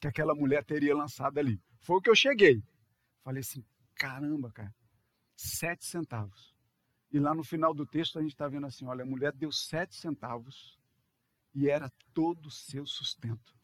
[0.00, 1.60] Que aquela mulher teria lançado ali.
[1.80, 2.62] Foi o que eu cheguei.
[3.24, 4.74] Falei assim, caramba, cara,
[5.34, 6.54] sete centavos.
[7.10, 9.50] E lá no final do texto a gente está vendo assim: olha, a mulher deu
[9.50, 10.78] sete centavos
[11.54, 13.55] e era todo o seu sustento.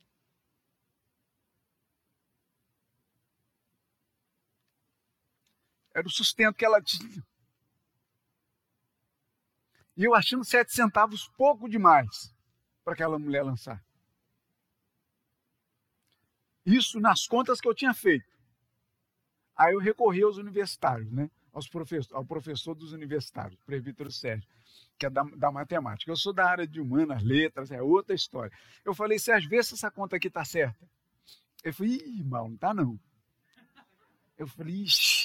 [5.95, 7.25] Era o sustento que ela tinha.
[9.97, 12.35] E eu achando sete centavos pouco demais
[12.83, 13.83] para aquela mulher lançar.
[16.65, 18.25] Isso nas contas que eu tinha feito.
[19.57, 21.31] Aí eu recorri aos universitários, né?
[21.53, 24.49] Aos professor, ao professor dos universitários, presbítero Sérgio,
[24.99, 26.11] que é da, da matemática.
[26.11, 28.51] Eu sou da área de humanas, letras, é outra história.
[28.85, 30.89] Eu falei, Sérgio, vê se essa conta aqui está certa.
[31.63, 32.99] Ele falou, ih, mal, não está não.
[34.39, 35.22] Eu falei, ixi,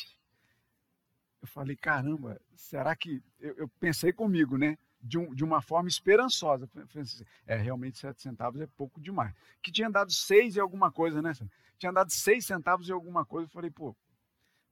[1.41, 3.21] eu falei, caramba, será que.
[3.39, 4.77] Eu, eu pensei comigo, né?
[4.99, 6.69] De, um, de, uma forma esperançosa.
[6.99, 9.33] Assim, é, realmente sete centavos é pouco demais.
[9.61, 11.31] Que tinha dado seis e alguma coisa, né?
[11.77, 13.45] Tinha dado seis centavos e alguma coisa.
[13.45, 13.95] Eu falei, pô,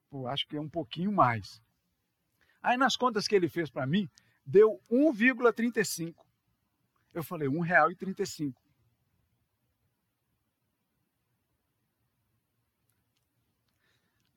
[0.10, 1.62] pô acho que é um pouquinho mais.
[2.62, 4.10] Aí nas contas que ele fez para mim,
[4.46, 6.16] deu 1,35.
[7.14, 8.54] Eu falei, R$ 1,35.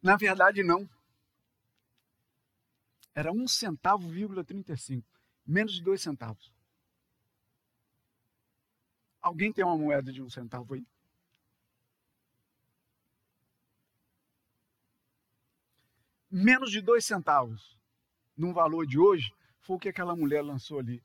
[0.02, 0.88] Na verdade, não.
[3.18, 5.04] Era um centavo, vírgula 35.
[5.44, 6.54] Menos de dois centavos.
[9.20, 10.86] Alguém tem uma moeda de um centavo aí?
[16.30, 17.76] Menos de dois centavos,
[18.36, 21.02] num valor de hoje, foi o que aquela mulher lançou ali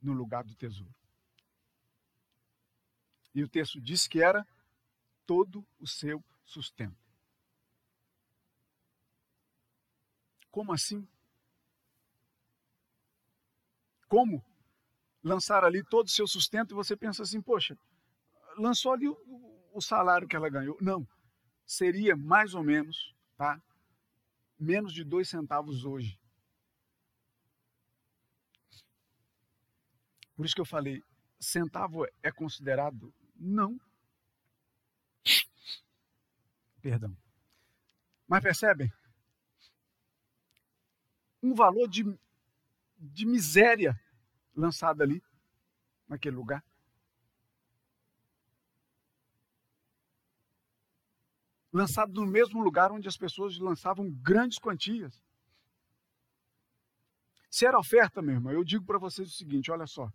[0.00, 0.94] no lugar do tesouro.
[3.34, 4.46] E o texto diz que era
[5.26, 7.04] todo o seu sustento.
[10.52, 11.04] Como assim?
[14.08, 14.44] Como
[15.22, 17.76] lançar ali todo o seu sustento e você pensa assim, poxa,
[18.56, 19.16] lançou ali o,
[19.72, 20.76] o salário que ela ganhou.
[20.80, 21.06] Não,
[21.66, 23.60] seria mais ou menos, tá?
[24.58, 26.18] Menos de dois centavos hoje.
[30.34, 31.02] Por isso que eu falei,
[31.38, 33.12] centavo é considerado?
[33.36, 33.78] Não,
[36.80, 37.16] Perdão.
[38.26, 38.92] Mas percebem?
[41.42, 42.02] Um valor de,
[42.98, 43.98] de miséria
[44.54, 45.22] lançado ali,
[46.08, 46.64] naquele lugar.
[51.72, 55.22] Lançado no mesmo lugar onde as pessoas lançavam grandes quantias.
[57.50, 60.10] Se era oferta, meu irmão, eu digo para vocês o seguinte: olha só,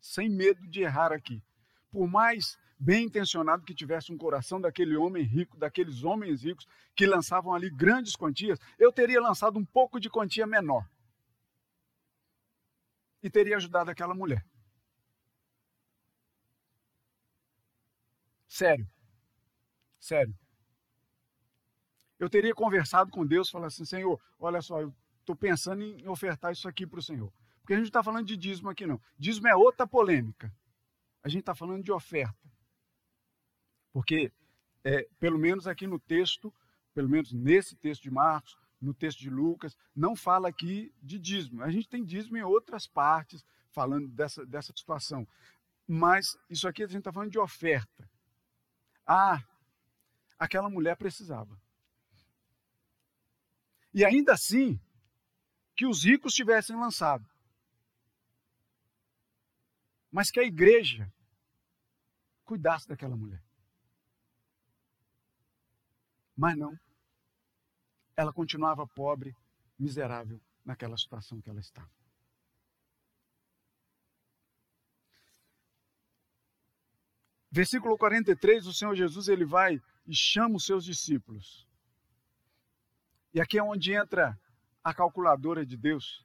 [0.00, 1.42] sem medo de errar aqui.
[1.90, 7.06] Por mais bem intencionado que tivesse um coração daquele homem rico, daqueles homens ricos que
[7.06, 10.88] lançavam ali grandes quantias, eu teria lançado um pouco de quantia menor.
[13.22, 14.44] E teria ajudado aquela mulher.
[18.48, 18.88] Sério.
[19.98, 20.34] Sério.
[22.18, 26.52] Eu teria conversado com Deus, falado assim, Senhor, olha só, eu estou pensando em ofertar
[26.52, 27.32] isso aqui para o Senhor.
[27.60, 29.00] Porque a gente não está falando de dízimo aqui, não.
[29.18, 30.52] Dízimo é outra polêmica.
[31.22, 32.50] A gente está falando de oferta.
[33.92, 34.32] Porque,
[34.84, 36.52] é, pelo menos aqui no texto,
[36.92, 41.62] pelo menos nesse texto de Marcos, no texto de Lucas, não fala aqui de dízimo.
[41.62, 45.28] A gente tem dízimo em outras partes, falando dessa, dessa situação.
[45.86, 48.08] Mas isso aqui a gente está falando de oferta.
[49.06, 49.42] Ah,
[50.38, 51.60] aquela mulher precisava.
[53.92, 54.80] E ainda assim,
[55.76, 57.28] que os ricos tivessem lançado.
[60.10, 61.12] Mas que a igreja
[62.44, 63.42] cuidasse daquela mulher.
[66.36, 66.78] Mas não.
[68.20, 69.34] Ela continuava pobre,
[69.78, 71.90] miserável naquela situação que ela estava.
[77.50, 81.66] Versículo 43, o Senhor Jesus ele vai e chama os seus discípulos.
[83.32, 84.38] E aqui é onde entra
[84.84, 86.22] a calculadora de Deus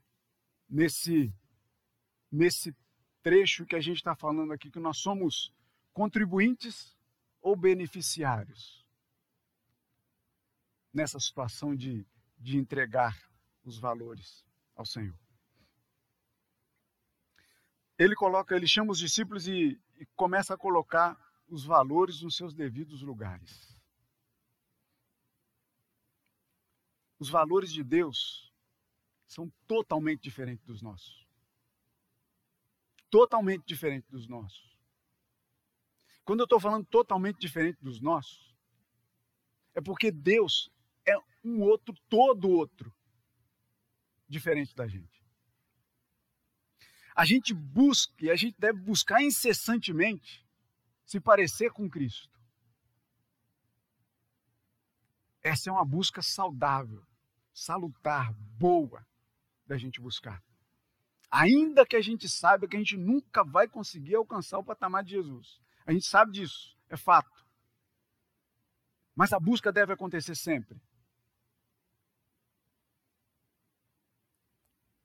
[0.69, 1.33] nesse,
[2.29, 2.75] nesse
[3.23, 5.49] trecho que a gente está falando aqui, que nós somos
[5.93, 6.93] contribuintes
[7.41, 8.84] ou beneficiários
[10.95, 12.07] nessa situação de,
[12.39, 13.29] de entregar
[13.65, 15.19] os valores ao Senhor.
[17.99, 22.53] Ele coloca, ele chama os discípulos e, e começa a colocar os valores nos seus
[22.53, 23.75] devidos lugares.
[27.19, 28.53] Os valores de Deus
[29.27, 31.27] são totalmente diferentes dos nossos.
[33.09, 34.77] Totalmente diferentes dos nossos.
[36.23, 38.55] Quando eu estou falando totalmente diferente dos nossos,
[39.73, 40.69] é porque Deus
[41.45, 42.93] um outro, todo outro,
[44.27, 45.23] diferente da gente.
[47.15, 50.45] A gente busca, e a gente deve buscar incessantemente,
[51.05, 52.35] se parecer com Cristo.
[55.41, 57.05] Essa é uma busca saudável,
[57.53, 59.05] salutar, boa
[59.67, 60.43] da gente buscar.
[61.29, 65.11] Ainda que a gente saiba que a gente nunca vai conseguir alcançar o patamar de
[65.11, 65.61] Jesus.
[65.85, 67.45] A gente sabe disso, é fato.
[69.15, 70.81] Mas a busca deve acontecer sempre.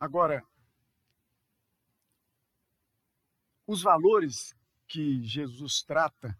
[0.01, 0.43] Agora,
[3.67, 4.57] os valores
[4.89, 6.37] que Jesus trata,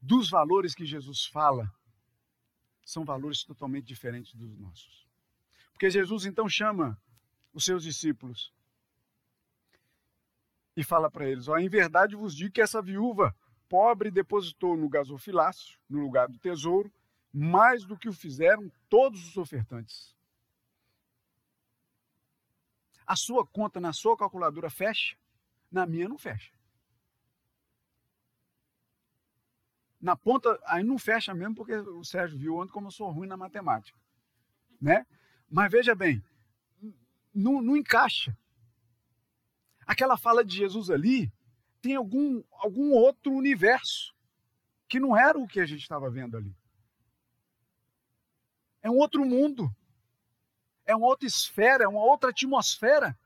[0.00, 1.72] dos valores que Jesus fala,
[2.84, 5.08] são valores totalmente diferentes dos nossos.
[5.72, 7.00] Porque Jesus então chama
[7.54, 8.52] os seus discípulos
[10.76, 13.34] e fala para eles: ó, em verdade vos digo que essa viúva
[13.68, 16.92] pobre depositou no gasofilácio, no lugar do tesouro,
[17.32, 20.14] mais do que o fizeram todos os ofertantes.
[23.10, 25.16] A sua conta na sua calculadora fecha,
[25.70, 26.52] na minha não fecha.
[30.00, 33.28] na ponta, aí não fecha mesmo, porque o Sérgio viu ontem como eu sou ruim
[33.28, 33.98] na matemática.
[34.80, 35.06] Né?
[35.48, 36.24] Mas veja bem,
[37.34, 38.36] não, não encaixa.
[39.86, 41.30] Aquela fala de Jesus ali
[41.82, 44.14] tem algum, algum outro universo
[44.88, 46.54] que não era o que a gente estava vendo ali.
[48.82, 49.74] É um outro mundo.
[50.84, 53.18] É uma outra esfera, é uma outra atmosfera.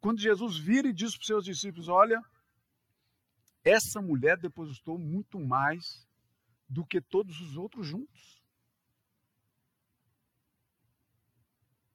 [0.00, 2.22] Quando Jesus vira e diz para os seus discípulos: Olha,
[3.64, 6.06] essa mulher depositou muito mais
[6.68, 8.42] do que todos os outros juntos.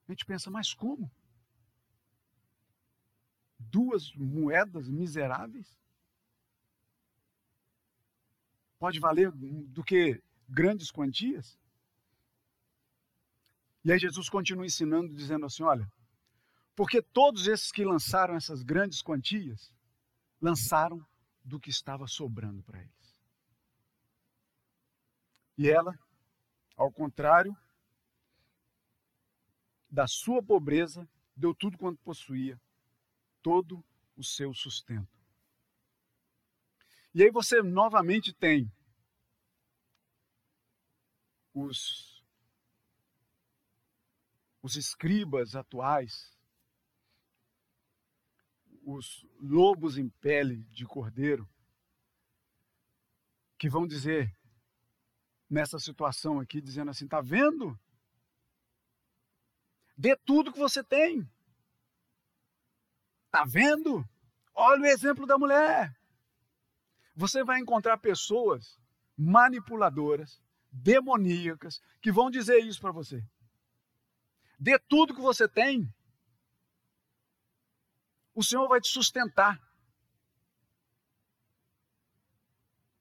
[0.06, 1.10] A gente pensa, mas como?
[3.58, 5.80] Duas moedas miseráveis?
[8.78, 11.58] Pode valer do que grandes quantias?
[13.84, 15.90] E aí Jesus continua ensinando, dizendo assim: olha,
[16.74, 19.72] porque todos esses que lançaram essas grandes quantias,
[20.40, 21.04] lançaram
[21.44, 23.16] do que estava sobrando para eles.
[25.58, 25.98] E ela,
[26.76, 27.56] ao contrário
[29.90, 32.58] da sua pobreza, deu tudo quanto possuía,
[33.42, 33.84] todo
[34.16, 35.20] o seu sustento.
[37.14, 38.72] E aí você novamente tem
[41.52, 42.11] os,
[44.62, 46.32] os escribas atuais,
[48.84, 51.48] os lobos em pele de cordeiro,
[53.58, 54.34] que vão dizer
[55.50, 57.78] nessa situação aqui, dizendo assim: tá vendo?
[59.96, 61.28] Dê tudo que você tem.
[63.30, 64.04] Tá vendo?
[64.54, 65.94] Olha o exemplo da mulher.
[67.14, 68.78] Você vai encontrar pessoas
[69.16, 73.22] manipuladoras, demoníacas, que vão dizer isso para você.
[74.62, 75.92] Dê tudo que você tem.
[78.32, 79.60] O Senhor vai te sustentar.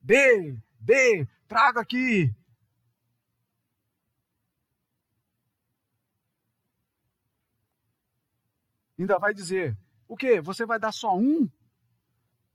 [0.02, 2.36] Dê, dê, traga aqui.
[8.98, 10.42] Ainda vai dizer: o quê?
[10.42, 11.48] Você vai dar só um?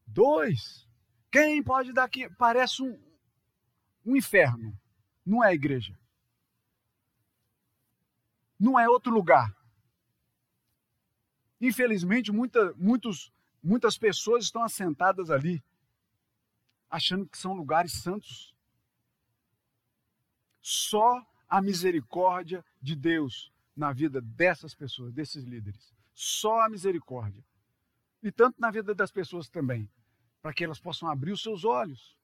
[0.05, 0.85] Dois?
[1.31, 2.29] Quem pode dar aqui?
[2.31, 3.01] Parece um,
[4.05, 4.77] um inferno.
[5.25, 5.97] Não é igreja.
[8.59, 9.55] Não é outro lugar.
[11.61, 13.33] Infelizmente, muita, muitos,
[13.63, 15.63] muitas pessoas estão assentadas ali,
[16.91, 18.55] achando que são lugares santos.
[20.61, 25.95] Só a misericórdia de Deus na vida dessas pessoas, desses líderes.
[26.15, 27.45] Só a misericórdia.
[28.23, 29.89] E tanto na vida das pessoas também,
[30.41, 32.17] para que elas possam abrir os seus olhos.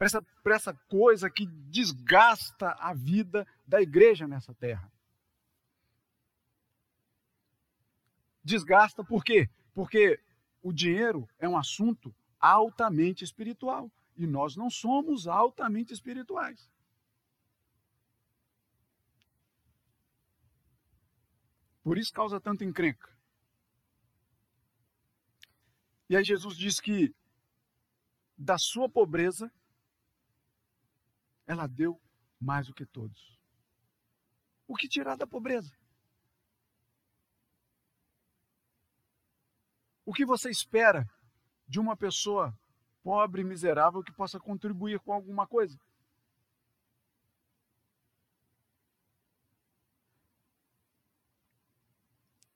[0.00, 4.90] Para essa, para essa coisa que desgasta a vida da igreja nessa terra.
[8.42, 9.50] Desgasta por quê?
[9.74, 10.18] Porque
[10.62, 13.92] o dinheiro é um assunto altamente espiritual.
[14.16, 16.66] E nós não somos altamente espirituais.
[21.82, 23.14] Por isso causa tanta encrenca.
[26.08, 27.14] E aí Jesus diz que
[28.34, 29.52] da sua pobreza
[31.50, 32.00] ela deu
[32.40, 33.36] mais do que todos.
[34.68, 35.76] O que tirar da pobreza?
[40.06, 41.10] O que você espera
[41.66, 42.56] de uma pessoa
[43.02, 45.76] pobre miserável que possa contribuir com alguma coisa?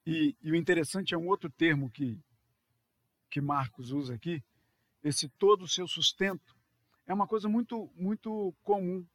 [0.06, 2.16] E, e, o interessante é um outro termo que,
[3.28, 4.40] que Marcos usa aqui,
[5.02, 6.53] esse todo o seu sustento.
[7.06, 9.06] É uma coisa muito, muito comum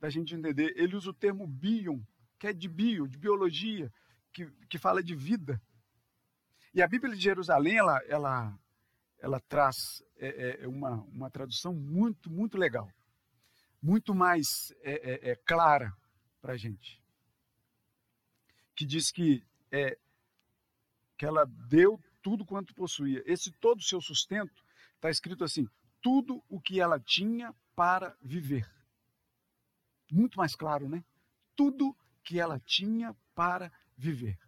[0.00, 0.72] da gente entender.
[0.76, 2.00] Ele usa o termo bion,
[2.38, 3.92] que é de bio, de biologia,
[4.32, 5.60] que, que fala de vida.
[6.74, 8.58] E a Bíblia de Jerusalém, ela, ela,
[9.18, 12.90] ela traz é, é, uma, uma tradução muito, muito legal,
[13.82, 15.92] muito mais é, é, é clara
[16.40, 17.00] para a gente,
[18.74, 19.96] que diz que é,
[21.16, 23.22] que ela deu tudo quanto possuía.
[23.26, 24.64] Esse todo o seu sustento
[24.96, 25.68] está escrito assim:
[26.02, 28.68] tudo o que ela tinha para viver.
[30.10, 31.02] Muito mais claro, né?
[31.56, 34.38] Tudo que ela tinha para viver.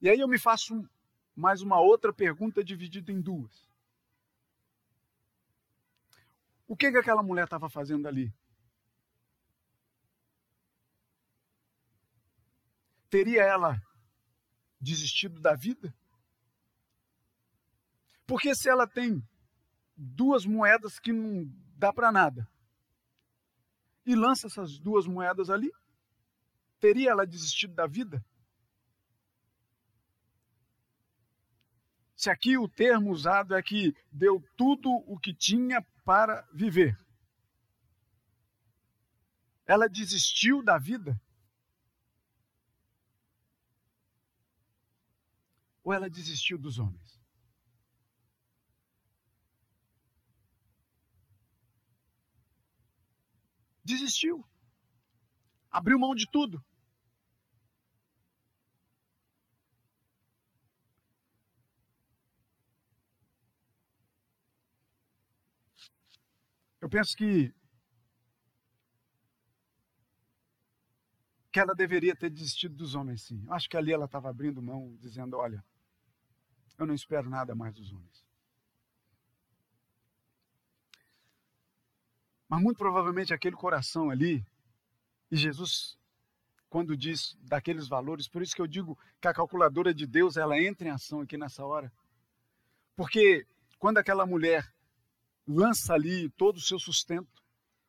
[0.00, 0.88] E aí eu me faço
[1.36, 3.68] mais uma outra pergunta dividida em duas.
[6.66, 8.34] O que, que aquela mulher estava fazendo ali?
[13.10, 13.80] Teria ela
[14.80, 15.94] desistido da vida?
[18.26, 19.22] Porque se ela tem
[19.96, 22.48] duas moedas que não dá para nada
[24.04, 25.72] e lança essas duas moedas ali,
[26.78, 28.24] teria ela desistido da vida?
[32.16, 36.98] Se aqui o termo usado é que deu tudo o que tinha para viver,
[39.66, 41.18] ela desistiu da vida?
[45.84, 47.20] ou ela desistiu dos homens?
[53.84, 54.44] Desistiu.
[55.70, 56.64] Abriu mão de tudo.
[66.80, 67.52] Eu penso que
[71.50, 73.44] que ela deveria ter desistido dos homens, sim.
[73.48, 75.64] Acho que ali ela estava abrindo mão, dizendo: olha,
[76.76, 78.23] eu não espero nada mais dos homens.
[82.54, 84.46] Mas muito provavelmente aquele coração ali,
[85.28, 85.98] e Jesus,
[86.70, 90.56] quando diz daqueles valores, por isso que eu digo que a calculadora de Deus ela
[90.56, 91.92] entra em ação aqui nessa hora.
[92.94, 93.44] Porque
[93.76, 94.72] quando aquela mulher
[95.44, 97.42] lança ali todo o seu sustento,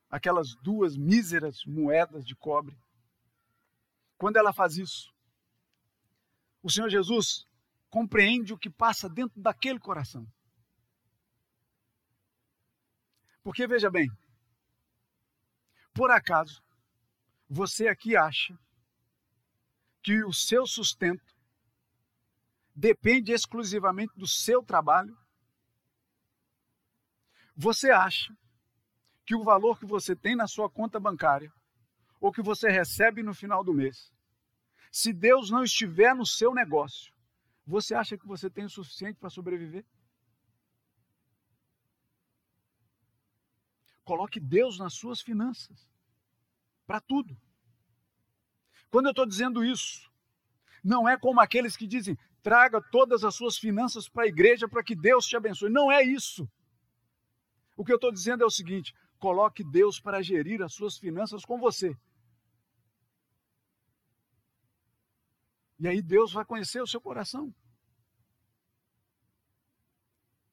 [0.09, 2.75] aquelas duas míseras moedas de cobre,
[4.17, 5.13] quando ela faz isso,
[6.63, 7.45] o Senhor Jesus
[7.87, 10.25] compreende o que passa dentro daquele coração.
[13.43, 14.09] Porque veja bem,
[15.95, 16.61] por acaso,
[17.49, 18.53] você aqui acha
[20.03, 21.33] que o seu sustento
[22.75, 25.17] depende exclusivamente do seu trabalho?
[27.55, 28.37] Você acha
[29.25, 31.51] que o valor que você tem na sua conta bancária
[32.19, 34.11] ou que você recebe no final do mês,
[34.91, 37.13] se Deus não estiver no seu negócio,
[37.65, 39.85] você acha que você tem o suficiente para sobreviver?
[44.05, 45.85] Coloque Deus nas suas finanças.
[46.87, 47.35] Para tudo.
[48.89, 50.09] Quando eu estou dizendo isso,
[50.83, 54.83] não é como aqueles que dizem, traga todas as suas finanças para a igreja para
[54.83, 55.69] que Deus te abençoe.
[55.69, 56.47] Não é isso.
[57.75, 61.43] O que eu estou dizendo é o seguinte: coloque Deus para gerir as suas finanças
[61.43, 61.97] com você.
[65.79, 67.53] E aí Deus vai conhecer o seu coração.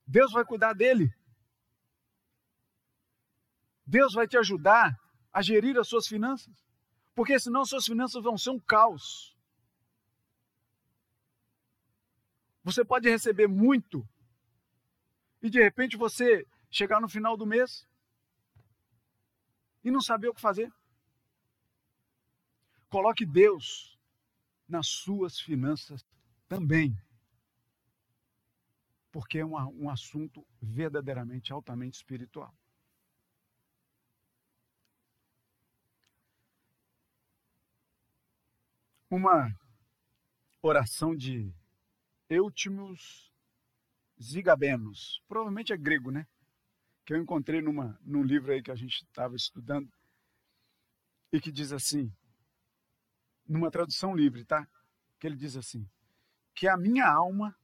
[0.06, 1.14] Deus vai cuidar dele.
[3.92, 4.98] Deus vai te ajudar
[5.30, 6.66] a gerir as suas finanças,
[7.14, 9.36] porque senão suas finanças vão ser um caos.
[12.64, 14.08] Você pode receber muito
[15.42, 17.86] e de repente você chegar no final do mês
[19.84, 20.72] e não saber o que fazer.
[22.88, 23.98] Coloque Deus
[24.66, 26.02] nas suas finanças
[26.48, 26.96] também.
[29.10, 32.56] Porque é um, um assunto verdadeiramente altamente espiritual.
[39.14, 39.54] Uma
[40.62, 41.54] oração de
[42.30, 43.30] Eutimius
[44.18, 46.26] Zigabenos, provavelmente é grego, né?
[47.04, 49.92] Que eu encontrei numa, num livro aí que a gente estava estudando
[51.30, 52.10] e que diz assim,
[53.46, 54.66] numa tradução livre, tá?
[55.20, 55.86] Que ele diz assim:
[56.54, 57.54] que a minha alma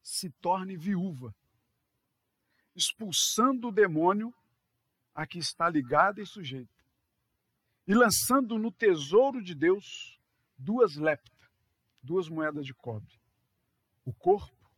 [0.00, 1.34] se torne viúva,
[2.76, 4.32] expulsando o demônio
[5.12, 6.84] a que está ligada e sujeita,
[7.88, 10.21] e lançando no tesouro de Deus
[10.56, 11.50] duas lepta,
[12.02, 13.20] duas moedas de cobre,
[14.04, 14.70] o corpo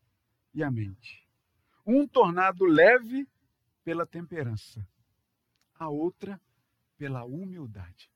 [0.53, 1.29] e a mente.
[1.87, 3.29] Um tornado leve
[3.83, 4.87] pela temperança,
[5.79, 6.41] a outra
[6.97, 8.11] pela humildade.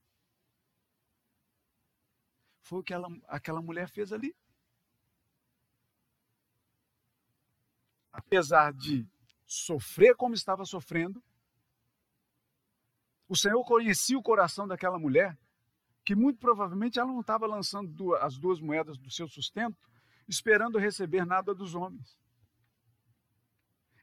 [2.62, 4.34] Foi o que ela, aquela mulher fez ali.
[8.12, 9.06] Apesar de
[9.46, 11.22] sofrer como estava sofrendo,
[13.28, 15.38] o Senhor conhecia o coração daquela mulher
[16.08, 19.76] que muito provavelmente ela não estava lançando as duas moedas do seu sustento,
[20.26, 22.18] esperando receber nada dos homens.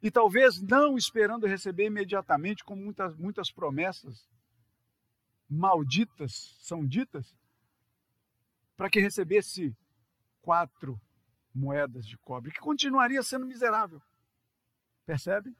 [0.03, 4.29] E talvez não esperando receber imediatamente, como muitas, muitas promessas
[5.49, 7.35] malditas são ditas,
[8.77, 9.75] para que recebesse
[10.43, 11.01] quatro
[11.55, 13.99] moedas de cobre, que continuaria sendo miserável.
[15.07, 15.57] Percebe?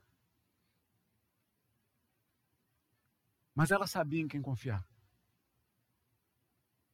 [3.56, 4.86] Mas ela sabia em quem confiar.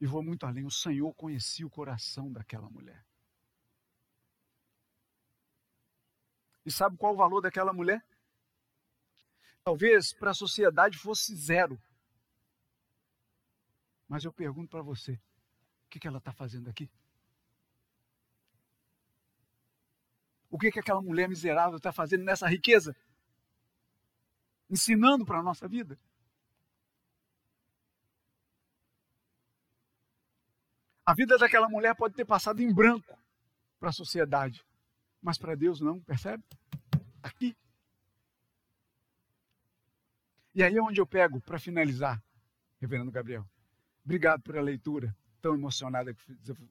[0.01, 3.05] E vou muito além, o Senhor conhecia o coração daquela mulher.
[6.65, 8.03] E sabe qual o valor daquela mulher?
[9.63, 11.79] Talvez para a sociedade fosse zero.
[14.07, 15.13] Mas eu pergunto para você:
[15.85, 16.89] o que, que ela está fazendo aqui?
[20.49, 22.95] O que, que aquela mulher miserável está fazendo nessa riqueza?
[24.67, 25.97] Ensinando para a nossa vida?
[31.11, 33.19] A vida daquela mulher pode ter passado em branco
[33.77, 34.65] para a sociedade,
[35.21, 36.41] mas para Deus não, percebe?
[37.21, 37.53] Aqui.
[40.55, 42.23] E aí é onde eu pego para finalizar,
[42.79, 43.45] Reverendo Gabriel.
[44.05, 46.15] Obrigado pela leitura tão emocionada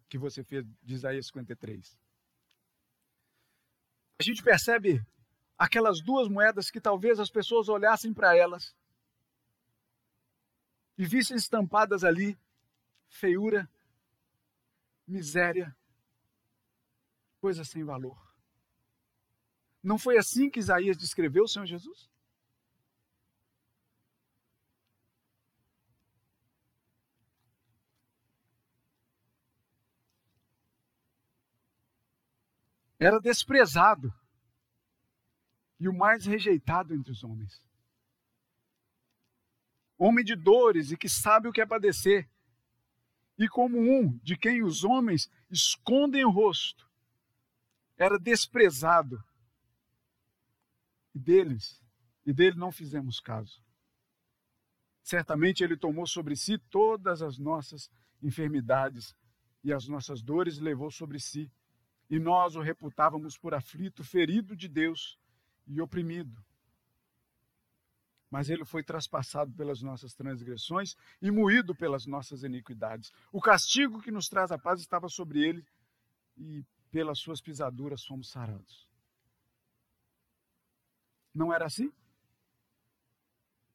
[0.09, 1.99] que você fez de Isaías 53.
[4.21, 5.05] A gente percebe
[5.59, 8.75] aquelas duas moedas que talvez as pessoas olhassem para elas
[10.97, 12.39] e vissem estampadas ali
[13.07, 13.69] feiura,
[15.11, 15.77] miséria,
[17.41, 18.19] coisa sem valor.
[19.83, 22.09] Não foi assim que Isaías descreveu o Senhor Jesus?
[32.99, 34.13] Era desprezado
[35.81, 37.67] e o mais rejeitado entre os homens.
[39.97, 42.30] Homem de dores e que sabe o que é padecer
[43.41, 46.87] e como um de quem os homens escondem o rosto,
[47.97, 49.19] era desprezado.
[51.15, 51.83] E deles,
[52.27, 53.65] e dele não fizemos caso.
[55.03, 57.91] Certamente ele tomou sobre si todas as nossas
[58.23, 59.17] enfermidades
[59.65, 61.51] e as nossas dores levou sobre si.
[62.11, 65.19] E nós o reputávamos por aflito, ferido de Deus
[65.67, 66.45] e oprimido.
[68.31, 73.13] Mas ele foi traspassado pelas nossas transgressões e moído pelas nossas iniquidades.
[73.33, 75.67] O castigo que nos traz a paz estava sobre ele
[76.37, 78.89] e pelas suas pisaduras fomos sarados.
[81.35, 81.93] Não era assim?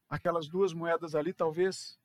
[0.10, 2.00] Aquelas duas moedas ali, talvez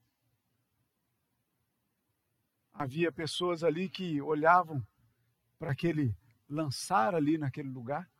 [2.72, 4.84] havia pessoas ali que olhavam
[5.58, 6.16] para aquele
[6.48, 8.10] lançar ali naquele lugar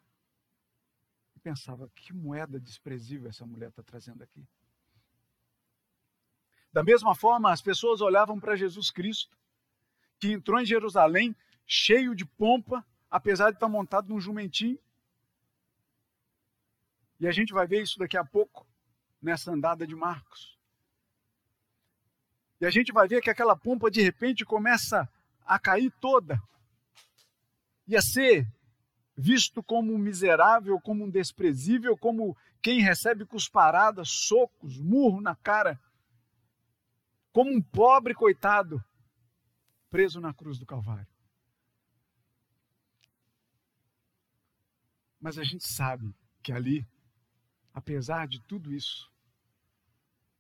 [1.41, 4.47] e pensava que moeda desprezível essa mulher está trazendo aqui.
[6.73, 9.37] Da mesma forma, as pessoas olhavam para Jesus Cristo,
[10.19, 11.35] que entrou em Jerusalém
[11.67, 14.79] cheio de pompa, apesar de estar montado num jumentinho.
[17.19, 18.67] E a gente vai ver isso daqui a pouco,
[19.21, 20.59] nessa andada de Marcos.
[22.61, 25.09] E a gente vai ver que aquela pompa de repente começa
[25.45, 26.41] a cair toda.
[27.89, 28.47] Ia ser
[29.21, 35.79] visto como um miserável, como um desprezível, como quem recebe cusparadas, socos, murro na cara,
[37.33, 38.83] como um pobre coitado
[39.91, 41.07] preso na cruz do Calvário.
[45.21, 46.87] Mas a gente sabe que ali,
[47.75, 49.13] apesar de tudo isso,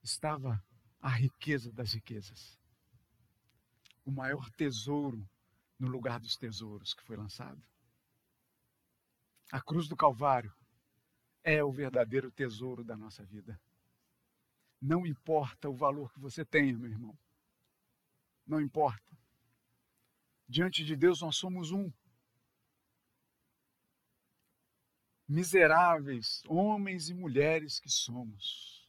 [0.03, 0.63] estava
[1.03, 2.59] a riqueza das riquezas.
[4.07, 5.29] O maior tesouro
[5.79, 7.63] no lugar dos tesouros que foi lançado.
[9.51, 10.55] A cruz do Calvário
[11.43, 13.61] é o verdadeiro tesouro da nossa vida.
[14.81, 17.19] Não importa o valor que você tenha, meu irmão.
[18.47, 19.19] Não importa.
[20.49, 21.93] Diante de Deus nós somos um.
[25.29, 28.89] Miseráveis homens e mulheres que somos.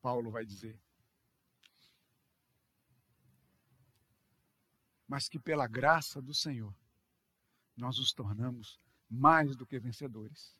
[0.00, 0.78] Paulo vai dizer.
[5.06, 6.74] Mas que pela graça do Senhor
[7.76, 8.80] nós os tornamos
[9.12, 10.56] mais do que vencedores,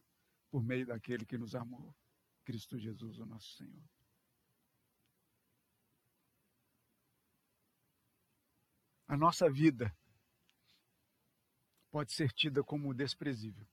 [0.50, 1.96] por meio daquele que nos amou,
[2.44, 3.82] Cristo Jesus, o nosso Senhor.
[9.08, 9.96] A nossa vida
[11.90, 13.66] pode ser tida como desprezível,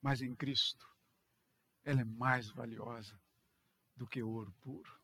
[0.00, 0.88] mas em Cristo
[1.82, 3.20] ela é mais valiosa
[3.96, 5.00] do que ouro puro,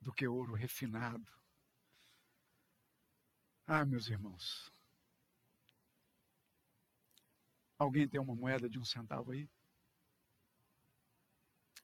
[0.00, 1.32] do que ouro refinado.
[3.66, 4.72] Ah, meus irmãos,
[7.80, 9.48] Alguém tem uma moeda de um centavo aí?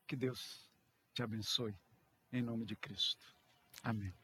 [0.07, 0.71] Que Deus
[1.15, 1.75] te abençoe,
[2.31, 3.35] em nome de Cristo.
[3.83, 4.15] Amém.